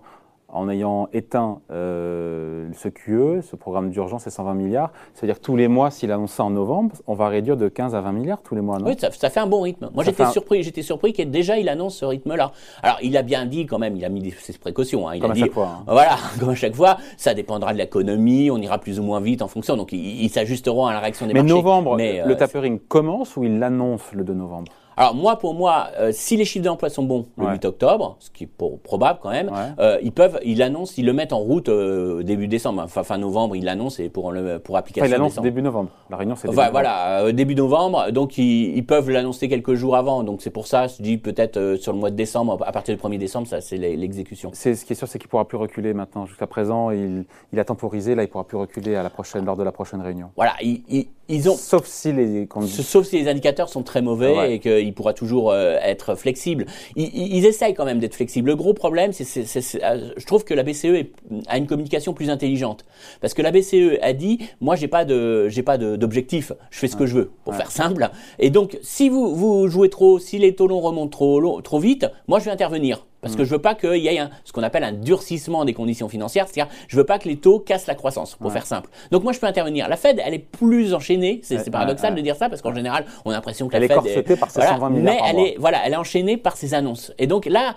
en 0.53 0.69
ayant 0.69 1.07
éteint 1.13 1.59
euh, 1.71 2.69
ce 2.73 2.89
QE, 2.89 3.41
ce 3.41 3.55
programme 3.55 3.89
d'urgence, 3.89 4.23
c'est 4.23 4.29
120 4.29 4.53
milliards. 4.53 4.91
C'est-à-dire 5.13 5.37
que 5.39 5.43
tous 5.43 5.55
les 5.55 5.67
mois, 5.67 5.91
s'il 5.91 6.11
annonce 6.11 6.33
ça 6.33 6.43
en 6.43 6.49
novembre, 6.49 6.95
on 7.07 7.13
va 7.13 7.27
réduire 7.27 7.57
de 7.57 7.67
15 7.67 7.95
à 7.95 8.01
20 8.01 8.11
milliards 8.11 8.41
tous 8.41 8.55
les 8.55 8.61
mois. 8.61 8.79
Non? 8.79 8.87
Oui, 8.87 8.95
ça, 8.97 9.29
fait 9.29 9.39
un 9.39 9.47
bon 9.47 9.61
rythme. 9.61 9.89
Moi, 9.93 10.03
j'étais 10.03 10.25
surpris, 10.27 10.63
j'étais 10.63 10.81
surpris 10.81 11.13
qu'il 11.13 11.31
déjà 11.31 11.57
il 11.57 11.69
annonce 11.69 11.95
ce 11.95 12.05
rythme-là. 12.05 12.51
Alors, 12.83 12.97
il 13.01 13.15
a 13.17 13.21
bien 13.21 13.45
dit 13.45 13.65
quand 13.65 13.79
même, 13.79 13.95
il 13.95 14.05
a 14.05 14.09
mis 14.09 14.31
ses 14.31 14.57
précautions. 14.57 15.07
Hein. 15.07 15.15
Il 15.15 15.21
comme 15.21 15.31
a 15.31 15.33
à 15.33 15.37
chaque 15.37 15.53
fois. 15.53 15.77
Hein. 15.79 15.83
Voilà, 15.87 16.15
comme 16.39 16.49
à 16.49 16.55
chaque 16.55 16.75
fois, 16.75 16.97
ça 17.17 17.33
dépendra 17.33 17.73
de 17.73 17.77
l'économie, 17.77 18.51
on 18.51 18.57
ira 18.57 18.77
plus 18.77 18.99
ou 18.99 19.03
moins 19.03 19.21
vite 19.21 19.41
en 19.41 19.47
fonction. 19.47 19.77
Donc, 19.77 19.91
ils, 19.93 20.29
s'ajusteront 20.29 20.85
à 20.85 20.93
la 20.93 20.99
réaction 20.99 21.27
des 21.27 21.33
Mais 21.33 21.41
marchés. 21.41 21.55
novembre, 21.55 21.95
Mais 21.97 22.13
novembre, 22.13 22.29
le 22.29 22.37
tapering 22.37 22.79
commence 22.79 23.35
ou 23.37 23.43
il 23.43 23.59
l'annonce 23.59 24.11
le 24.13 24.23
2 24.23 24.33
novembre? 24.33 24.71
Alors 24.97 25.15
moi, 25.15 25.37
pour 25.37 25.53
moi, 25.53 25.87
euh, 25.99 26.11
si 26.13 26.37
les 26.37 26.45
chiffres 26.45 26.65
d'emploi 26.65 26.89
sont 26.89 27.03
bons 27.03 27.27
le 27.37 27.47
8 27.47 27.65
octobre, 27.65 28.17
ce 28.19 28.29
qui 28.29 28.45
est 28.45 28.49
probable 28.83 29.19
quand 29.21 29.29
même, 29.29 29.51
euh, 29.79 29.97
ils 30.03 30.11
peuvent, 30.11 30.39
ils 30.43 30.57
l'annoncent, 30.57 30.93
ils 30.97 31.05
le 31.05 31.13
mettent 31.13 31.33
en 31.33 31.39
route 31.39 31.69
euh, 31.69 32.23
début 32.23 32.47
décembre, 32.47 32.81
enfin 32.83 33.03
fin 33.03 33.17
novembre, 33.17 33.55
ils 33.55 33.63
l'annoncent 33.63 34.01
et 34.01 34.09
pour 34.09 34.31
le 34.31 34.59
pour 34.59 34.77
application. 34.77 35.05
Enfin, 35.05 35.15
ils 35.15 35.17
l'annoncent 35.17 35.41
début 35.41 35.61
novembre. 35.61 35.89
La 36.09 36.17
réunion 36.17 36.35
c'est. 36.35 36.49
Enfin, 36.49 36.69
voilà, 36.71 37.31
début 37.31 37.55
novembre, 37.55 38.11
donc 38.11 38.37
ils, 38.37 38.75
ils 38.75 38.85
peuvent 38.85 39.09
l'annoncer 39.09 39.47
quelques 39.47 39.75
jours 39.75 39.95
avant, 39.95 40.23
donc 40.23 40.41
c'est 40.41 40.49
pour 40.49 40.67
ça, 40.67 40.87
je 40.87 41.01
dis 41.01 41.17
peut-être 41.17 41.77
sur 41.79 41.93
le 41.93 41.99
mois 41.99 42.11
de 42.11 42.15
décembre, 42.15 42.57
à 42.65 42.71
partir 42.71 42.95
du 42.95 43.01
1er 43.01 43.17
décembre, 43.17 43.47
ça 43.47 43.61
c'est 43.61 43.77
l'exécution. 43.77 44.51
C'est 44.53 44.75
ce 44.75 44.85
qui 44.85 44.93
est 44.93 44.95
sûr, 44.95 45.07
c'est 45.07 45.19
qu'il 45.19 45.29
pourra 45.29 45.47
plus 45.47 45.57
reculer 45.57 45.93
maintenant. 45.93 46.25
Jusqu'à 46.25 46.47
présent, 46.47 46.91
il, 46.91 47.25
il 47.53 47.59
a 47.59 47.65
temporisé, 47.65 48.15
là 48.15 48.23
il 48.23 48.27
pourra 48.27 48.43
plus 48.43 48.57
reculer 48.57 48.95
à 48.95 49.03
la 49.03 49.09
prochaine 49.09 49.45
lors 49.45 49.57
de 49.57 49.63
la 49.63 49.71
prochaine 49.71 50.01
réunion. 50.01 50.31
Voilà, 50.35 50.53
ils, 50.61 51.07
ils 51.27 51.49
ont. 51.49 51.55
Sauf 51.55 51.85
si 51.85 52.11
les 52.11 52.47
sauf 52.67 53.05
si 53.05 53.21
les 53.21 53.29
indicateurs 53.29 53.69
sont 53.69 53.83
très 53.83 54.01
mauvais 54.01 54.55
et 54.55 54.59
qu'il 54.83 54.93
pourra 54.93 55.13
toujours 55.13 55.51
euh, 55.51 55.77
être 55.81 56.15
flexible. 56.15 56.65
Ils, 56.95 57.45
essayent 57.45 57.73
quand 57.73 57.85
même 57.85 57.99
d'être 57.99 58.15
flexibles. 58.15 58.49
Le 58.49 58.55
gros 58.55 58.73
problème, 58.73 59.11
c'est, 59.13 59.83
euh, 59.83 60.11
je 60.15 60.25
trouve 60.25 60.43
que 60.43 60.53
la 60.53 60.63
BCE 60.63 61.07
a 61.47 61.57
une 61.57 61.67
communication 61.67 62.13
plus 62.13 62.29
intelligente, 62.29 62.85
parce 63.19 63.33
que 63.33 63.41
la 63.41 63.51
BCE 63.51 63.99
a 64.01 64.13
dit, 64.13 64.39
moi 64.59 64.75
j'ai 64.75 64.87
pas 64.87 65.05
de, 65.05 65.47
j'ai 65.49 65.63
pas 65.63 65.77
d'objectif, 65.77 66.51
je 66.69 66.79
fais 66.79 66.87
ce 66.87 66.95
que 66.95 67.05
je 67.05 67.15
veux, 67.15 67.31
pour 67.43 67.55
faire 67.55 67.71
simple. 67.71 68.09
Et 68.39 68.49
donc, 68.49 68.77
si 68.81 69.09
vous 69.09 69.35
vous 69.35 69.67
jouez 69.67 69.89
trop, 69.89 70.19
si 70.19 70.37
les 70.37 70.55
taux 70.55 70.67
longs 70.67 70.81
remontent 70.81 71.09
trop 71.09 71.61
trop 71.61 71.79
vite, 71.79 72.07
moi 72.27 72.39
je 72.39 72.45
vais 72.45 72.51
intervenir. 72.51 73.05
Parce 73.21 73.35
que 73.35 73.41
mm. 73.41 73.45
je 73.45 73.49
veux 73.51 73.59
pas 73.59 73.75
qu'il 73.75 73.97
y 73.97 74.07
ait 74.07 74.19
un, 74.19 74.29
ce 74.43 74.51
qu'on 74.51 74.63
appelle 74.63 74.83
un 74.83 74.91
durcissement 74.91 75.65
des 75.65 75.73
conditions 75.73 76.09
financières, 76.09 76.47
c'est-à-dire 76.47 76.71
je 76.87 76.97
veux 76.97 77.05
pas 77.05 77.19
que 77.19 77.27
les 77.27 77.37
taux 77.37 77.59
cassent 77.59 77.87
la 77.87 77.95
croissance, 77.95 78.35
pour 78.35 78.51
faire 78.51 78.65
simple. 78.65 78.89
Donc 79.11 79.23
moi 79.23 79.33
je 79.33 79.39
peux 79.39 79.47
intervenir. 79.47 79.87
La 79.87 79.97
Fed, 79.97 80.21
elle 80.23 80.33
est 80.33 80.39
plus 80.39 80.93
enchaînée, 80.93 81.39
c'est 81.43 81.69
paradoxal 81.69 82.15
de 82.15 82.21
dire 82.21 82.35
ça 82.35 82.49
parce 82.49 82.61
qu'en 82.61 82.73
général 82.73 83.05
on 83.25 83.31
a 83.31 83.33
l'impression 83.33 83.67
que 83.67 83.77
la 83.77 83.87
Fed 83.87 83.91
est 83.91 84.35
par 84.35 84.49
ses 84.49 84.61
120 84.61 84.89
milliards 84.89 85.15
mais 85.15 85.19
elle 85.27 85.39
est 85.39 85.55
voilà, 85.57 85.79
elle 85.85 85.93
est 85.93 85.97
enchaînée 85.97 86.37
par 86.37 86.57
ses 86.57 86.73
annonces. 86.73 87.13
Et 87.17 87.27
donc 87.27 87.45
là, 87.45 87.75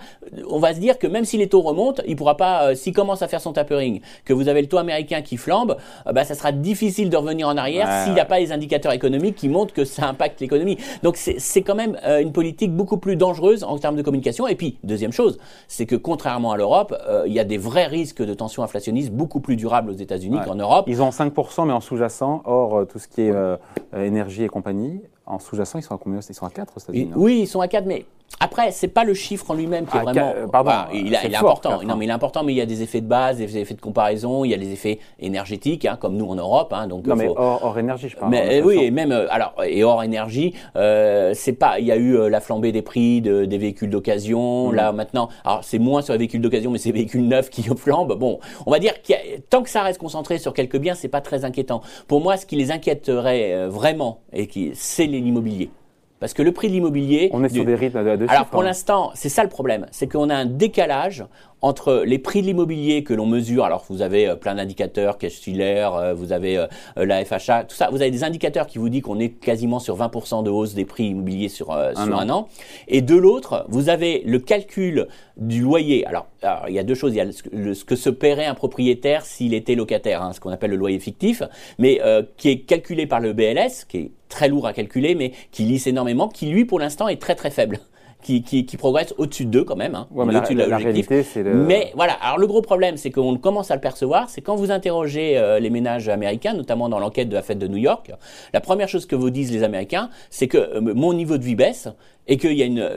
on 0.49 0.59
va 0.59 0.73
se 0.73 0.79
dire 0.79 0.97
que 0.97 1.07
même 1.07 1.25
si 1.25 1.37
les 1.37 1.47
taux 1.47 1.61
remontent, 1.61 2.01
il 2.07 2.15
pourra 2.15 2.37
pas, 2.37 2.69
euh, 2.69 2.75
s'il 2.75 2.93
commence 2.93 3.21
à 3.21 3.27
faire 3.27 3.41
son 3.41 3.53
tapering, 3.53 4.01
que 4.23 4.33
vous 4.33 4.47
avez 4.47 4.61
le 4.61 4.67
taux 4.67 4.77
américain 4.77 5.21
qui 5.21 5.37
flambe, 5.37 5.77
euh, 6.07 6.11
bah 6.11 6.23
ça 6.23 6.35
sera 6.35 6.51
difficile 6.51 7.09
de 7.09 7.17
revenir 7.17 7.47
en 7.47 7.57
arrière 7.57 8.03
s'il 8.03 8.13
n'y 8.13 8.19
a 8.19 8.25
pas 8.25 8.39
les 8.39 8.51
indicateurs 8.51 8.91
économiques 8.91 9.35
qui 9.35 9.49
montrent 9.49 9.73
que 9.73 9.85
ça 9.85 10.07
impacte 10.07 10.41
l'économie. 10.41 10.77
Donc 11.03 11.17
c'est 11.17 11.61
quand 11.61 11.75
même 11.75 11.97
euh, 12.05 12.21
une 12.21 12.31
politique 12.31 12.73
beaucoup 12.73 12.97
plus 12.97 13.15
dangereuse 13.15 13.63
en 13.63 13.77
termes 13.77 13.95
de 13.95 14.01
communication. 14.01 14.47
Et 14.47 14.55
puis 14.55 14.77
deuxième 14.83 15.11
chose, 15.11 15.34
c'est 15.67 15.85
que 15.85 15.95
contrairement 15.95 16.51
à 16.51 16.57
l'Europe, 16.57 16.95
euh, 17.07 17.23
il 17.27 17.33
y 17.33 17.39
a 17.39 17.43
des 17.43 17.57
vrais 17.57 17.87
risques 17.87 18.23
de 18.23 18.33
tension 18.33 18.63
inflationniste 18.63 19.11
beaucoup 19.11 19.39
plus 19.39 19.55
durables 19.55 19.89
aux 19.89 19.95
États-Unis 19.95 20.39
qu'en 20.45 20.55
Europe. 20.55 20.85
Ils 20.87 21.01
ont 21.01 21.09
5%, 21.09 21.65
mais 21.65 21.73
en 21.73 21.81
sous-jacent, 21.81 22.41
hors 22.45 22.79
euh, 22.79 22.85
tout 22.85 22.99
ce 22.99 23.07
qui 23.07 23.21
est 23.21 23.31
euh, 23.31 23.57
énergie 23.95 24.43
et 24.43 24.49
compagnie. 24.49 25.01
En 25.25 25.39
sous-jacent, 25.39 25.79
ils 25.79 25.83
sont 25.83 25.95
à 25.95 25.97
combien? 25.97 26.19
Ils 26.19 26.35
sont 26.35 26.45
à 26.45 26.49
4 26.49 26.73
aux 26.75 26.79
États-Unis 26.79 27.11
Oui, 27.15 27.39
ils 27.41 27.47
sont 27.47 27.61
à 27.61 27.67
4, 27.67 27.85
mais 27.85 28.05
après, 28.39 28.71
c'est 28.71 28.89
pas 28.89 29.03
le 29.03 29.13
chiffre 29.13 29.49
en 29.51 29.53
lui-même 29.53 29.85
qui 29.85 29.95
est 29.95 29.99
ah, 30.01 30.03
vraiment. 30.03 30.33
Euh, 30.35 30.47
pardon, 30.47 30.71
il, 30.93 31.13
est 31.13 31.35
important. 31.35 31.81
Non, 31.83 31.95
mais 31.95 32.05
il 32.05 32.09
est 32.09 32.13
important, 32.13 32.43
mais 32.43 32.53
il 32.53 32.57
y 32.57 32.61
a 32.61 32.65
des 32.65 32.81
effets 32.83 32.99
de 32.99 33.07
base, 33.07 33.37
des 33.37 33.57
effets 33.57 33.73
de 33.73 33.81
comparaison, 33.81 34.43
il 34.43 34.51
y 34.51 34.53
a 34.53 34.57
des 34.57 34.71
effets 34.71 34.99
énergétiques, 35.19 35.85
hein, 35.85 35.97
comme 35.99 36.17
nous 36.17 36.25
en 36.25 36.35
Europe. 36.35 36.73
Hein, 36.73 36.87
donc 36.87 37.07
non, 37.07 37.15
mais 37.15 37.29
hors, 37.35 37.79
énergie, 37.79 38.09
je 38.09 38.17
parle. 38.17 38.31
Mais 38.31 38.61
oui, 38.61 38.83
et 38.83 38.91
même 38.91 39.11
euh, 39.11 39.27
alors 39.29 39.53
et 39.65 39.83
hors 39.83 40.03
énergie, 40.03 40.53
euh, 40.75 41.31
c'est 41.33 41.53
pas. 41.53 41.79
Il 41.79 41.85
y 41.85 41.91
a 41.91 41.95
eu 41.95 42.17
euh, 42.17 42.29
la 42.29 42.41
flambée 42.41 42.73
des 42.73 42.81
prix 42.81 43.21
de, 43.21 43.45
des 43.45 43.57
véhicules 43.57 43.89
d'occasion. 43.89 44.69
Mm. 44.69 44.75
Là 44.75 44.91
maintenant, 44.91 45.29
alors 45.45 45.63
c'est 45.63 45.79
moins 45.79 46.01
sur 46.01 46.13
les 46.13 46.19
véhicules 46.19 46.41
d'occasion, 46.41 46.71
mais 46.71 46.77
c'est 46.77 46.89
les 46.89 46.99
véhicules 46.99 47.25
neufs 47.25 47.49
qui 47.49 47.63
flambent. 47.77 48.17
Bon, 48.17 48.39
on 48.65 48.71
va 48.71 48.79
dire 48.79 49.01
que 49.01 49.13
tant 49.49 49.63
que 49.63 49.69
ça 49.69 49.81
reste 49.81 49.99
concentré 49.99 50.39
sur 50.39 50.53
quelques 50.53 50.77
biens, 50.77 50.93
c'est 50.93 51.07
pas 51.07 51.21
très 51.21 51.45
inquiétant. 51.45 51.81
Pour 52.07 52.19
moi, 52.19 52.35
ce 52.35 52.45
qui 52.45 52.57
les 52.57 52.71
inquiéterait 52.71 53.67
vraiment, 53.69 54.19
et 54.33 54.47
qui 54.47 54.71
c'est 54.73 55.05
l'immobilier. 55.05 55.69
Parce 56.19 56.33
que 56.33 56.41
le 56.41 56.51
prix 56.51 56.69
de 56.69 56.73
l'immobilier. 56.73 57.29
On 57.33 57.43
est 57.43 57.49
sur 57.49 57.65
des 57.65 57.75
rythmes 57.75 58.03
de, 58.03 58.15
de 58.15 58.29
Alors 58.29 58.47
pour 58.47 58.61
hein. 58.61 58.65
l'instant, 58.65 59.11
c'est 59.15 59.29
ça 59.29 59.43
le 59.43 59.49
problème. 59.49 59.85
C'est 59.91 60.07
qu'on 60.07 60.29
a 60.29 60.35
un 60.35 60.45
décalage 60.45 61.25
entre 61.65 62.03
les 62.05 62.19
prix 62.19 62.41
de 62.41 62.45
l'immobilier 62.45 63.03
que 63.03 63.15
l'on 63.15 63.25
mesure, 63.25 63.65
alors 63.65 63.83
vous 63.89 64.03
avez 64.03 64.27
euh, 64.27 64.35
plein 64.35 64.53
d'indicateurs, 64.53 65.17
cash 65.17 65.41
euh, 65.47 66.13
vous 66.15 66.31
avez 66.31 66.59
euh, 66.59 66.67
la 66.95 67.25
FHA, 67.25 67.63
tout 67.63 67.75
ça, 67.75 67.89
vous 67.89 68.03
avez 68.03 68.11
des 68.11 68.23
indicateurs 68.23 68.67
qui 68.67 68.77
vous 68.77 68.87
disent 68.87 69.01
qu'on 69.01 69.19
est 69.19 69.29
quasiment 69.29 69.79
sur 69.79 69.97
20% 69.97 70.43
de 70.43 70.51
hausse 70.51 70.75
des 70.75 70.85
prix 70.85 71.05
immobiliers 71.05 71.49
sur, 71.49 71.71
un, 71.71 71.95
sur 71.95 72.15
an. 72.15 72.19
un 72.19 72.29
an. 72.29 72.47
Et 72.87 73.01
de 73.01 73.15
l'autre, 73.15 73.65
vous 73.69 73.89
avez 73.89 74.21
le 74.27 74.37
calcul 74.37 75.07
du 75.37 75.61
loyer. 75.61 76.05
Alors, 76.05 76.27
il 76.67 76.75
y 76.75 76.79
a 76.79 76.83
deux 76.83 76.93
choses. 76.93 77.13
Il 77.13 77.17
y 77.17 77.21
a 77.21 77.31
ce 77.31 77.83
que 77.83 77.95
se 77.95 78.11
paierait 78.11 78.45
un 78.45 78.53
propriétaire 78.53 79.25
s'il 79.25 79.55
était 79.55 79.73
locataire, 79.73 80.21
hein, 80.21 80.33
ce 80.33 80.39
qu'on 80.39 80.51
appelle 80.51 80.69
le 80.69 80.77
loyer 80.77 80.99
fictif, 80.99 81.41
mais 81.79 81.99
qui 82.37 82.49
est 82.49 82.59
calculé 82.59 83.07
par 83.07 83.19
le 83.19 83.33
BLS, 83.33 83.85
qui 83.89 83.97
est 83.97 84.11
très 84.29 84.49
lourd 84.49 84.67
à 84.67 84.73
calculer, 84.73 85.15
mais 85.15 85.31
qui 85.51 85.63
lisse 85.63 85.87
énormément, 85.87 86.27
qui 86.27 86.45
lui, 86.45 86.65
pour 86.65 86.79
l'instant, 86.79 87.07
est 87.07 87.19
très 87.19 87.33
très 87.33 87.49
faible. 87.49 87.79
Qui, 88.21 88.41
qui, 88.41 88.65
qui 88.65 88.77
progresse 88.77 89.13
au-dessus 89.17 89.45
de 89.45 89.51
2 89.51 89.63
quand 89.63 89.75
même. 89.75 89.95
Hein. 89.95 90.07
Ouais, 90.11 90.25
mais 90.25 90.33
la, 90.33 90.41
de 90.41 90.83
réalité, 90.83 91.23
c'est 91.23 91.43
le. 91.43 91.53
Mais 91.53 91.91
voilà, 91.95 92.13
alors 92.13 92.37
le 92.37 92.47
gros 92.47 92.61
problème, 92.61 92.97
c'est 92.97 93.11
qu'on 93.11 93.37
commence 93.37 93.71
à 93.71 93.75
le 93.75 93.81
percevoir, 93.81 94.29
c'est 94.29 94.41
quand 94.41 94.55
vous 94.55 94.71
interrogez 94.71 95.37
euh, 95.37 95.59
les 95.59 95.69
ménages 95.69 96.09
américains, 96.09 96.53
notamment 96.53 96.89
dans 96.89 96.99
l'enquête 96.99 97.29
de 97.29 97.35
la 97.35 97.41
fête 97.41 97.59
de 97.59 97.67
New 97.67 97.77
York, 97.77 98.11
la 98.53 98.61
première 98.61 98.89
chose 98.89 99.05
que 99.05 99.15
vous 99.15 99.29
disent 99.29 99.51
les 99.51 99.63
Américains, 99.63 100.09
c'est 100.29 100.47
que 100.47 100.57
euh, 100.57 100.81
mon 100.81 101.13
niveau 101.13 101.37
de 101.37 101.43
vie 101.43 101.55
baisse 101.55 101.87
et 102.27 102.37
que 102.37 102.47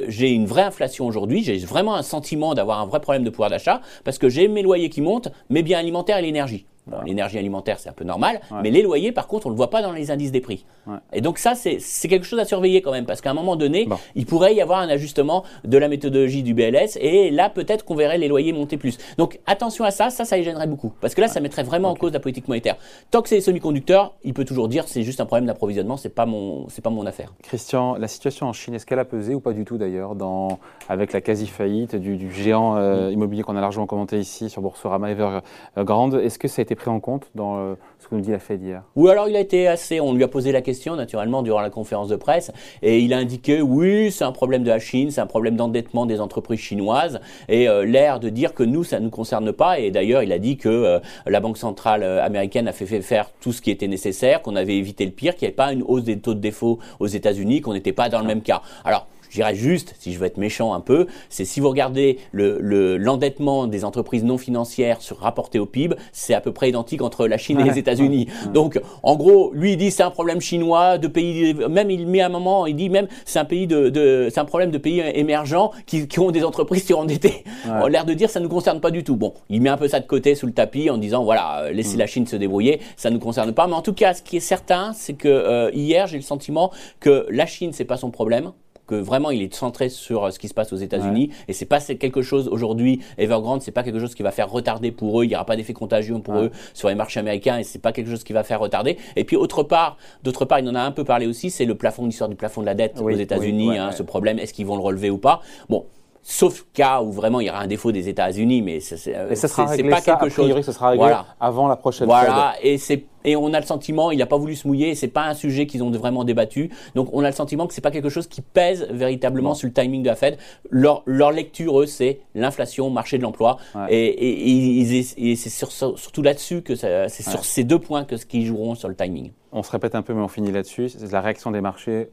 j'ai 0.08 0.30
une 0.30 0.46
vraie 0.46 0.62
inflation 0.62 1.06
aujourd'hui, 1.06 1.42
j'ai 1.42 1.58
vraiment 1.58 1.94
un 1.94 2.02
sentiment 2.02 2.54
d'avoir 2.54 2.80
un 2.80 2.86
vrai 2.86 3.00
problème 3.00 3.24
de 3.24 3.30
pouvoir 3.30 3.50
d'achat 3.50 3.82
parce 4.04 4.16
que 4.16 4.30
j'ai 4.30 4.48
mes 4.48 4.62
loyers 4.62 4.88
qui 4.88 5.02
montent, 5.02 5.28
mes 5.50 5.62
biens 5.62 5.78
alimentaires 5.78 6.16
et 6.16 6.22
l'énergie. 6.22 6.64
Bon, 6.90 6.98
l'énergie 7.04 7.38
alimentaire, 7.38 7.78
c'est 7.78 7.88
un 7.88 7.92
peu 7.92 8.04
normal, 8.04 8.40
Ouais. 8.50 8.58
mais 8.62 8.70
les 8.70 8.82
loyers, 8.82 9.12
par 9.12 9.26
contre, 9.26 9.46
on 9.46 9.50
ne 9.50 9.54
le 9.54 9.58
voit 9.58 9.70
pas 9.70 9.82
dans 9.82 9.92
les 9.92 10.10
indices 10.10 10.32
des 10.32 10.40
prix. 10.40 10.64
Ouais. 10.86 10.96
Et 11.12 11.20
donc 11.20 11.38
ça, 11.38 11.54
c'est 11.54 11.78
quelque 12.08 12.24
chose 12.24 12.38
à 12.38 12.44
surveiller 12.44 12.80
quand 12.82 12.92
même, 12.92 13.04
parce 13.06 13.20
qu'à 13.20 13.30
un 13.30 13.34
moment 13.34 13.56
donné, 13.56 13.86
Bon. 13.86 13.96
il 14.14 14.24
pourrait 14.26 14.54
y 14.54 14.60
avoir 14.60 14.78
un 14.80 14.88
ajustement 14.88 15.44
de 15.64 15.76
la 15.78 15.88
méthodologie 15.88 16.42
du 16.42 16.54
BLS, 16.54 16.96
et 17.00 17.30
là, 17.30 17.50
peut-être 17.50 17.84
qu'on 17.84 17.94
verrait 17.94 18.18
les 18.18 18.28
loyers 18.28 18.52
monter 18.52 18.76
plus. 18.76 18.96
Donc 19.18 19.38
attention 19.46 19.84
à 19.84 19.90
ça, 19.90 20.10
ça, 20.10 20.24
ça 20.24 20.38
y 20.38 20.42
gênerait 20.42 20.66
beaucoup, 20.66 20.92
parce 21.00 21.14
que 21.14 21.20
là, 21.20 21.28
ça 21.28 21.40
mettrait 21.40 21.62
vraiment 21.62 21.90
en 21.90 21.94
cause 21.94 22.12
la 22.12 22.20
politique 22.20 22.48
monétaire. 22.48 22.76
Tant 23.10 23.20
que 23.22 23.28
c'est 23.28 23.34
les 23.36 23.40
semi-conducteurs, 23.42 24.14
il 24.24 24.32
peut 24.34 24.44
toujours 24.44 24.68
dire 24.68 24.88
c'est 24.88 25.02
juste 25.02 25.20
un 25.20 25.26
problème 25.26 25.46
d'approvisionnement, 25.46 25.96
c'est 25.96 26.08
pas 26.08 26.26
mon, 26.26 26.68
c'est 26.68 26.82
pas 26.82 26.90
mon 26.90 27.04
affaire. 27.06 27.34
Christian, 27.42 27.96
la 27.96 28.08
situation 28.08 28.46
en 28.46 28.52
Chine, 28.52 28.74
est-ce 28.74 28.86
qu'elle 28.86 28.98
a 28.98 29.04
pesé 29.04 29.34
ou 29.34 29.40
pas 29.40 29.52
du 29.52 29.64
tout 29.64 29.76
d'ailleurs 29.78 30.14
dans, 30.14 30.58
avec 30.88 31.12
la 31.12 31.20
quasi-faillite 31.20 31.96
du, 31.96 32.16
du 32.16 32.32
géant 32.32 32.58
Mm. 32.74 32.78
euh, 32.78 33.10
immobilier 33.12 33.42
qu'on 33.42 33.56
a 33.56 33.60
largement 33.60 33.86
commenté 33.86 34.18
ici 34.18 34.48
sur 34.50 34.62
Boursorama 34.62 35.10
Evergrande? 35.10 36.14
Est-ce 36.14 36.38
que 36.38 36.48
ça 36.48 36.60
a 36.60 36.62
été 36.62 36.74
pris 36.78 36.90
en 36.90 37.00
compte 37.00 37.30
dans 37.34 37.58
euh, 37.58 37.74
ce 37.98 38.08
que 38.08 38.14
nous 38.14 38.20
dit 38.22 38.30
la 38.30 38.38
Fed 38.38 38.62
hier 38.62 38.82
Ou 38.96 39.08
alors 39.08 39.28
il 39.28 39.36
a 39.36 39.40
été 39.40 39.68
assez, 39.68 40.00
on 40.00 40.14
lui 40.14 40.24
a 40.24 40.28
posé 40.28 40.52
la 40.52 40.62
question 40.62 40.96
naturellement 40.96 41.42
durant 41.42 41.60
la 41.60 41.70
conférence 41.70 42.08
de 42.08 42.16
presse 42.16 42.50
et 42.82 43.00
il 43.00 43.12
a 43.12 43.18
indiqué 43.18 43.60
oui 43.60 44.10
c'est 44.10 44.24
un 44.24 44.32
problème 44.32 44.62
de 44.62 44.70
la 44.70 44.78
Chine, 44.78 45.10
c'est 45.10 45.20
un 45.20 45.26
problème 45.26 45.56
d'endettement 45.56 46.06
des 46.06 46.20
entreprises 46.20 46.60
chinoises 46.60 47.20
et 47.48 47.68
euh, 47.68 47.84
l'air 47.84 48.20
de 48.20 48.30
dire 48.30 48.54
que 48.54 48.62
nous 48.62 48.84
ça 48.84 48.98
ne 49.00 49.04
nous 49.04 49.10
concerne 49.10 49.52
pas 49.52 49.78
et 49.78 49.90
d'ailleurs 49.90 50.22
il 50.22 50.32
a 50.32 50.38
dit 50.38 50.56
que 50.56 50.68
euh, 50.68 51.00
la 51.26 51.40
Banque 51.40 51.58
centrale 51.58 52.02
américaine 52.02 52.68
a 52.68 52.72
fait, 52.72 52.86
fait 52.86 53.02
faire 53.02 53.30
tout 53.40 53.52
ce 53.52 53.60
qui 53.60 53.70
était 53.70 53.88
nécessaire, 53.88 54.42
qu'on 54.42 54.56
avait 54.56 54.76
évité 54.76 55.04
le 55.04 55.12
pire, 55.12 55.34
qu'il 55.34 55.46
n'y 55.46 55.48
avait 55.48 55.56
pas 55.56 55.72
une 55.72 55.82
hausse 55.82 56.04
des 56.04 56.18
taux 56.18 56.34
de 56.34 56.40
défaut 56.40 56.78
aux 57.00 57.06
États-Unis, 57.06 57.60
qu'on 57.60 57.74
n'était 57.74 57.92
pas 57.92 58.08
dans 58.08 58.20
le 58.20 58.26
même 58.26 58.42
cas. 58.42 58.62
Alors 58.84 59.06
je 59.30 59.36
dirais 59.36 59.54
juste, 59.54 59.94
si 59.98 60.12
je 60.12 60.18
veux 60.18 60.26
être 60.26 60.36
méchant 60.38 60.74
un 60.74 60.80
peu, 60.80 61.06
c'est 61.28 61.44
si 61.44 61.60
vous 61.60 61.68
regardez 61.68 62.18
le- 62.32 62.58
le- 62.60 62.96
l'endettement 62.96 63.66
des 63.66 63.84
entreprises 63.84 64.24
non 64.24 64.38
financières 64.38 65.00
sur 65.02 65.18
rapporté 65.18 65.58
au 65.58 65.66
PIB, 65.66 65.96
c'est 66.12 66.34
à 66.34 66.40
peu 66.40 66.52
près 66.52 66.68
identique 66.68 67.02
entre 67.02 67.26
la 67.26 67.38
Chine 67.38 67.60
et 67.60 67.64
les 67.64 67.70
Ouais. 67.70 67.78
États-Unis. 67.78 68.28
Donc, 68.54 68.80
en 69.02 69.16
gros, 69.16 69.52
lui 69.54 69.72
il 69.72 69.76
dit 69.76 69.90
c'est 69.90 70.02
un 70.02 70.10
problème 70.10 70.40
chinois, 70.40 70.98
de 70.98 71.08
pays, 71.08 71.54
même 71.54 71.90
il 71.90 72.06
met 72.06 72.20
un 72.20 72.28
moment, 72.28 72.66
il 72.66 72.76
dit 72.76 72.88
même 72.90 73.08
c'est 73.24 73.38
un 73.38 73.44
pays 73.44 73.66
de, 73.66 73.88
de- 73.88 74.28
c'est 74.32 74.40
un 74.40 74.44
problème 74.44 74.70
de 74.70 74.78
pays 74.78 75.00
émergents 75.14 75.70
qui, 75.86 76.06
qui 76.08 76.18
ont 76.20 76.30
des 76.30 76.44
entreprises 76.44 76.84
surendettées. 76.86 77.44
On 77.66 77.84
a 77.84 77.88
l'air 77.88 78.04
de 78.04 78.14
dire 78.14 78.30
ça 78.30 78.40
ne 78.40 78.44
nous 78.44 78.50
concerne 78.50 78.80
pas 78.80 78.90
du 78.90 79.04
tout. 79.04 79.16
Bon, 79.16 79.34
il 79.50 79.60
met 79.62 79.68
un 79.70 79.76
peu 79.76 79.88
ça 79.88 80.00
de 80.00 80.06
côté 80.06 80.34
sous 80.34 80.46
le 80.46 80.52
tapis 80.52 80.90
en 80.90 80.98
disant 80.98 81.24
voilà 81.24 81.70
laissez 81.72 81.96
la 81.96 82.06
Chine 82.06 82.26
se 82.26 82.36
débrouiller, 82.36 82.80
ça 82.96 83.10
ne 83.10 83.14
nous 83.14 83.20
concerne 83.20 83.52
pas. 83.52 83.66
Mais 83.66 83.74
en 83.74 83.82
tout 83.82 83.92
cas, 83.94 84.14
ce 84.14 84.22
qui 84.22 84.36
est 84.36 84.40
certain, 84.40 84.92
c'est 84.94 85.14
que 85.14 85.28
euh, 85.28 85.70
hier 85.72 86.06
j'ai 86.06 86.16
le 86.16 86.22
sentiment 86.22 86.70
que 87.00 87.26
la 87.30 87.46
Chine 87.46 87.70
c'est 87.72 87.84
pas 87.84 87.96
son 87.96 88.10
problème 88.10 88.52
que 88.88 88.96
vraiment 88.96 89.30
il 89.30 89.42
est 89.42 89.54
centré 89.54 89.88
sur 89.88 90.24
euh, 90.24 90.30
ce 90.32 90.38
qui 90.40 90.48
se 90.48 90.54
passe 90.54 90.72
aux 90.72 90.76
États-Unis. 90.76 91.30
Et 91.46 91.52
c'est 91.52 91.66
pas 91.66 91.78
quelque 91.80 92.22
chose 92.22 92.48
aujourd'hui 92.48 93.00
Evergrande 93.18 93.62
c'est 93.62 93.70
pas 93.70 93.84
quelque 93.84 94.00
chose 94.00 94.14
qui 94.16 94.22
va 94.24 94.32
faire 94.32 94.50
retarder 94.50 94.90
pour 94.90 95.20
eux. 95.20 95.24
Il 95.24 95.30
y 95.30 95.34
aura 95.36 95.44
pas 95.44 95.54
d'effet 95.56 95.72
contagieux 95.74 96.18
pour 96.18 96.34
Ouais. 96.34 96.44
eux 96.46 96.50
sur 96.74 96.88
les 96.88 96.94
marchés 96.96 97.20
américains 97.20 97.58
et 97.58 97.64
c'est 97.64 97.78
pas 97.78 97.92
quelque 97.92 98.10
chose 98.10 98.24
qui 98.24 98.32
va 98.32 98.42
faire 98.42 98.58
retarder. 98.60 98.96
Et 99.14 99.24
puis 99.24 99.36
autre 99.36 99.62
part 99.62 99.96
d'autre 100.24 100.44
part 100.44 100.58
il 100.58 100.68
en 100.68 100.74
a 100.74 100.80
un 100.80 100.90
peu 100.90 101.04
parlé 101.04 101.26
aussi 101.26 101.50
c'est 101.50 101.64
le 101.66 101.74
plafond 101.76 102.06
l'histoire 102.06 102.28
du 102.30 102.36
plafond 102.36 102.62
de 102.62 102.66
la 102.66 102.74
dette 102.74 102.96
Oui, 103.00 103.14
aux 103.14 103.18
États-Unis 103.18 103.64
oui, 103.68 103.74
ouais, 103.74 103.78
hein, 103.78 103.92
ce 103.92 104.02
problème 104.02 104.38
est-ce 104.38 104.52
qu'ils 104.54 104.66
vont 104.66 104.76
le 104.76 104.82
relever 104.82 105.10
ou 105.10 105.18
pas? 105.18 105.40
Bon 105.68 105.84
Sauf 106.22 106.66
cas 106.74 107.00
où 107.00 107.10
vraiment 107.10 107.40
il 107.40 107.46
y 107.46 107.50
aura 107.50 107.60
un 107.60 107.66
défaut 107.66 107.90
des 107.90 108.08
États-Unis, 108.08 108.60
mais 108.60 108.80
c'est 108.80 109.12
pas 109.12 109.34
ça, 109.36 109.48
quelque 109.66 110.12
a 110.12 110.16
priori, 110.26 110.52
chose. 110.52 110.64
ça 110.66 110.72
sera 110.72 110.88
réglé 110.90 111.04
Voilà. 111.04 111.24
avant 111.40 111.68
la 111.68 111.76
prochaine 111.76 112.06
Voilà, 112.06 112.54
et 112.62 112.76
c'est 112.76 113.04
et 113.24 113.34
on 113.36 113.52
a 113.52 113.60
le 113.60 113.66
sentiment, 113.66 114.10
il 114.10 114.18
n'a 114.18 114.26
pas 114.26 114.36
voulu 114.38 114.54
se 114.54 114.66
mouiller, 114.66 114.94
c'est 114.94 115.08
pas 115.08 115.24
un 115.24 115.34
sujet 115.34 115.66
qu'ils 115.66 115.82
ont 115.82 115.90
vraiment 115.90 116.24
débattu. 116.24 116.70
Donc 116.94 117.08
on 117.12 117.24
a 117.24 117.28
le 117.28 117.34
sentiment 117.34 117.66
que 117.66 117.74
c'est 117.74 117.80
pas 117.80 117.90
quelque 117.90 118.08
chose 118.08 118.26
qui 118.26 118.40
pèse 118.42 118.86
véritablement 118.90 119.54
sur 119.54 119.66
le 119.68 119.72
timing 119.74 120.02
de 120.02 120.08
la 120.08 120.14
Fed. 120.16 120.38
Leur, 120.70 121.02
leur 121.04 121.32
lecture, 121.32 121.80
eux, 121.80 121.86
c'est 121.86 122.20
l'inflation, 122.34 122.88
marché 122.90 123.18
de 123.18 123.22
l'emploi, 123.22 123.58
Ouais. 123.74 123.92
et, 123.92 124.06
et- 124.06 124.48
et 124.48 124.50
ils- 124.52 125.30
et 125.30 125.36
c'est 125.36 125.50
sur- 125.50 125.72
surtout 125.72 126.22
là-dessus 126.22 126.62
que 126.62 126.74
c'est 126.74 127.08
sur 127.22 127.32
Ouais. 127.32 127.38
ces 127.42 127.64
deux 127.64 127.78
points 127.78 128.04
que 128.04 128.16
ce 128.16 128.24
qu'ils 128.26 128.46
joueront 128.46 128.74
sur 128.74 128.88
le 128.88 128.94
timing. 128.94 129.32
On 129.52 129.62
se 129.62 129.70
répète 129.70 129.94
un 129.94 130.02
peu, 130.02 130.14
mais 130.14 130.22
on 130.22 130.28
finit 130.28 130.52
là-dessus. 130.52 130.90
La 131.10 131.20
réaction 131.20 131.50
des 131.50 131.60
marchés 131.60 132.10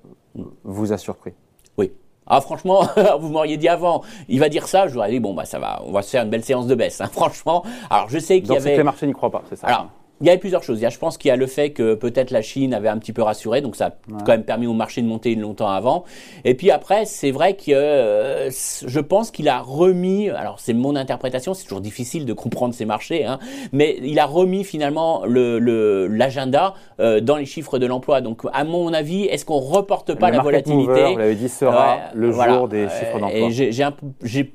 vous 0.64 0.92
a 0.92 0.98
surpris? 0.98 1.32
Oui. 1.78 1.92
Ah 2.28 2.42
franchement, 2.42 2.88
vous 3.20 3.30
m'auriez 3.30 3.58
dit 3.58 3.68
avant, 3.68 4.02
il 4.28 4.40
va 4.40 4.50
dire 4.50 4.68
ça, 4.68 4.88
je 4.88 4.94
vous 4.94 5.00
aurais 5.00 5.12
dit 5.12 5.20
bon 5.20 5.34
bah 5.34 5.46
ça 5.46 5.60
va, 5.60 5.82
on 5.86 5.92
va 5.92 6.02
se 6.02 6.10
faire 6.10 6.24
une 6.24 6.30
belle 6.30 6.44
séance 6.44 6.68
de 6.68 6.76
baisse. 6.76 7.00
hein, 7.02 7.08
franchement, 7.12 7.64
alors 7.90 8.10
je 8.10 8.18
sais 8.20 8.42
qu'il 8.42 8.52
y 8.54 8.58
avait 8.58 8.78
les 8.78 8.84
marchés 8.84 9.06
n'y 9.08 9.14
croient 9.14 9.32
pas, 9.32 9.44
c'est 9.50 9.56
ça 9.56 9.68
Alors, 9.68 9.90
il 10.22 10.28
y 10.28 10.30
avait 10.30 10.40
plusieurs 10.40 10.64
choses. 10.64 10.80
Il 10.80 10.84
y 10.84 10.86
a, 10.86 10.90
je 10.90 10.98
pense 10.98 11.18
qu'il 11.18 11.30
y 11.30 11.32
a 11.32 11.36
le 11.36 11.48
fait 11.48 11.72
que 11.72 11.94
peut-être 11.96 12.32
la 12.32 12.42
Chine 12.42 12.74
avait 12.74 12.88
un 12.90 12.98
petit 12.98 13.12
peu 13.14 13.22
rassuré, 13.22 13.62
donc 13.62 13.76
ça 13.76 13.88
a 13.88 13.92
quand 14.26 14.32
même 14.32 14.44
permis 14.44 14.66
au 14.68 14.74
marché 14.74 15.02
de 15.02 15.08
monter 15.08 15.36
longtemps 15.36 15.70
avant. 15.70 16.04
Et 16.46 16.54
puis 16.56 16.72
après, 16.72 17.06
c'est 17.06 17.32
vrai 17.32 17.56
que 17.56 17.72
euh, 17.72 18.50
je 18.50 19.00
pense 19.00 19.32
qu'il 19.32 19.50
a 19.50 19.60
remis, 19.60 20.30
alors 20.30 20.60
c'est 20.60 20.74
mon 20.74 20.96
interprétation, 20.96 21.54
c'est 21.54 21.64
toujours 21.66 21.82
difficile 21.82 22.26
de 22.26 22.34
comprendre 22.34 22.74
ces 22.74 22.86
marchés, 22.86 23.26
hein, 23.26 23.40
mais 23.74 23.98
il 24.04 24.20
a 24.20 24.26
remis 24.26 24.64
finalement 24.64 25.24
le- 25.26 25.60
le- 25.60 26.08
l'agenda 26.08 26.74
euh, 27.00 27.20
dans 27.20 27.36
les 27.38 27.46
chiffres 27.46 27.78
de 27.80 27.86
l'emploi. 27.86 28.22
Donc 28.22 28.42
à 28.54 28.64
mon 28.64 28.94
avis, 28.94 29.24
est-ce 29.26 29.44
qu'on 29.46 29.60
reporte 29.60 30.14
pas 30.16 30.30
le 30.30 30.38
la 30.38 30.44
volatilité? 30.44 30.88
mover, 30.88 31.12
vous 31.14 31.18
l'avez 31.18 31.36
dit, 31.36 31.50
sera 31.50 31.96
Ouais, 31.96 32.02
le 32.14 32.30
voilà. 32.30 32.54
jour 32.54 32.68
des 32.70 32.86
Euh, 32.86 32.90
chiffres 32.90 33.20
d'emploi. 33.20 33.50
J'ai, 33.50 33.84
un 33.84 33.94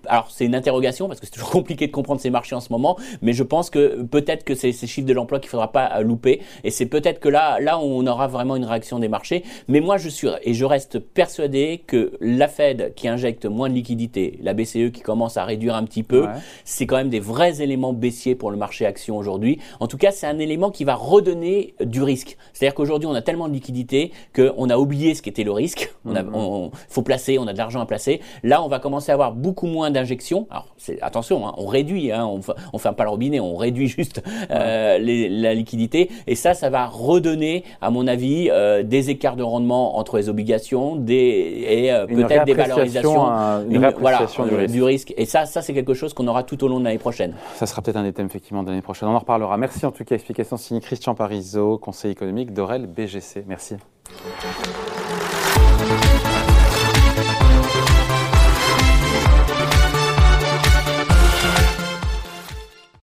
alors 0.07 0.31
c'est 0.31 0.45
une 0.47 0.55
interrogation 0.55 1.07
parce 1.09 1.21
que 1.21 1.27
c'est 1.27 1.33
toujours 1.33 1.51
compliqué 1.61 1.87
de 1.87 1.93
comprendre 1.93 2.21
ces 2.21 2.31
marchés 2.31 2.55
en 2.55 2.61
ce 2.61 2.73
moment, 2.73 2.97
mais 3.23 3.33
je 3.33 3.43
pense 3.43 3.69
que 3.71 4.03
peut-être 4.03 4.45
que 4.45 4.55
c'est 4.55 4.73
ces 4.73 4.87
chiffres 4.87 5.07
de 5.07 5.13
l'emploi 5.13 5.39
qu'il 5.39 5.50
faudra 5.51 5.73
pas 5.73 5.91
euh, 5.97 6.03
louper, 6.03 6.41
et 6.65 6.71
c'est 6.71 6.87
peut-être 6.87 7.21
que 7.21 7.29
là, 7.29 7.59
là 7.61 7.79
on 7.79 8.07
aura 8.07 8.27
vraiment 8.27 8.57
une 8.57 8.65
réaction 8.65 8.99
des 8.99 9.09
marchés. 9.09 9.43
Mais 9.69 9.81
moi 9.81 9.97
je 9.99 10.09
suis 10.09 10.29
et 10.43 10.55
je 10.55 10.65
reste 10.65 10.99
persuadé 10.99 11.83
que 11.87 12.13
la 12.21 12.49
Fed 12.49 12.95
qui 12.95 13.09
injecte 13.09 13.47
moins 13.47 13.69
de 13.69 13.75
liquidités, 13.75 14.39
la 14.43 14.55
BCE 14.55 14.91
qui 14.93 15.01
commence 15.03 15.37
à 15.37 15.45
réduire 15.45 15.75
un 15.75 15.85
petit 15.85 16.03
peu, 16.03 16.23
Ouais. 16.23 16.29
c'est 16.65 16.87
quand 16.87 16.97
même 16.97 17.09
des 17.11 17.21
vrais 17.21 17.63
éléments 17.63 17.93
baissiers 17.93 18.35
pour 18.35 18.51
le 18.51 18.57
marché 18.57 18.87
action 18.87 19.17
aujourd'hui. 19.17 19.59
En 19.81 19.87
tout 19.87 19.97
cas, 19.99 20.11
c'est 20.11 20.27
un 20.27 20.39
élément 20.39 20.71
qui 20.71 20.85
va 20.85 20.95
redonner 20.95 21.75
du 21.81 22.03
risque. 22.03 22.37
C'est-à-dire 22.53 22.75
qu'aujourd'hui, 22.75 23.07
on 23.09 23.15
a 23.15 23.23
tellement 23.23 23.49
de 23.49 23.53
liquidités 23.55 24.13
qu'on 24.35 24.69
a 24.71 24.77
oublié 24.79 25.15
ce 25.15 25.23
qu'était 25.23 25.45
le 25.45 25.53
risque. 25.53 25.93
On 26.05 26.15
a, 26.17 26.23
on- 26.25 26.65
on- 26.67 26.71
faut 26.89 27.03
placer, 27.03 27.39
on 27.39 27.47
a 27.47 27.53
de 27.53 27.59
l'argent 27.59 27.81
à 27.81 27.87
placer. 27.87 28.21
Là, 28.43 28.63
on 28.63 28.69
va 28.69 28.79
commencer 28.79 29.11
à 29.11 29.15
avoir 29.15 29.33
beaucoup 29.33 29.67
moins 29.67 29.91
d'injections. 29.91 30.47
Alors, 30.51 30.67
attention, 31.03 31.47
hein, 31.47 31.55
on 31.59 31.67
réduit, 31.67 32.13
hein, 32.13 32.27
on, 32.27 32.41
on 32.73 32.79
ferme 32.79 32.95
pas 32.95 33.05
le 33.05 33.11
robinet, 33.11 33.41
on 33.41 33.57
réduit 33.57 33.89
juste 33.89 34.23
euh, 34.51 34.99
les- 34.99 35.29
la 35.43 35.55
liquidité. 35.55 36.11
Et 36.27 36.35
ça, 36.35 36.55
ça 36.55 36.71
va 36.71 36.87
redonner, 36.87 37.65
à 37.81 37.91
mon 37.91 38.07
avis, 38.07 38.49
euh, 38.51 38.83
des 38.83 39.11
écarts 39.11 39.37
de 39.37 39.43
rendement 39.43 39.99
entre 39.99 40.17
les 40.17 40.29
obligations, 40.29 40.97
des 40.97 41.65
et 41.69 41.93
euh, 41.93 42.07
peut-être 42.07 42.45
des 42.45 42.55
valorisations, 42.55 43.27
un- 43.27 43.65
une 43.65 43.77
une- 43.77 43.91
voilà, 43.99 44.19
réappréciation 44.19 44.45
du 44.45 44.55
euh, 44.55 44.59
risque. 44.59 44.73
du 44.75 44.83
risque. 44.83 45.15
Et 45.17 45.25
ça, 45.25 45.47
ça 45.47 45.63
c'est 45.63 45.75
quelque 45.75 45.95
chose 45.95 46.15
qu'on 46.15 46.27
aura 46.29 46.43
tout 46.43 46.63
au 46.65 46.69
long 46.69 46.79
de 46.81 46.85
l'année 46.85 46.99
prochaine. 46.99 47.35
Ça 47.57 47.67
sera 47.67 47.83
peut-être 47.83 47.97
un 47.97 48.03
des 48.05 48.13
thèmes 48.13 48.27
effectivement 48.27 48.63
de 48.63 48.69
l'année 48.69 48.83
prochaine. 48.83 49.09
On 49.09 49.15
en 49.15 49.19
reparlera. 49.19 49.57
Merci 49.57 49.87
en 49.87 49.91
tout 49.93 50.05
cas. 50.05 50.15
Explication 50.15 50.57
signée 50.57 50.81
Christian 50.81 51.15
Parizeau, 51.15 51.79
conseiller 51.79 52.13
économique 52.13 52.53
d'Orel 52.53 52.87
BGC. 52.87 53.45
Merci. 53.47 53.75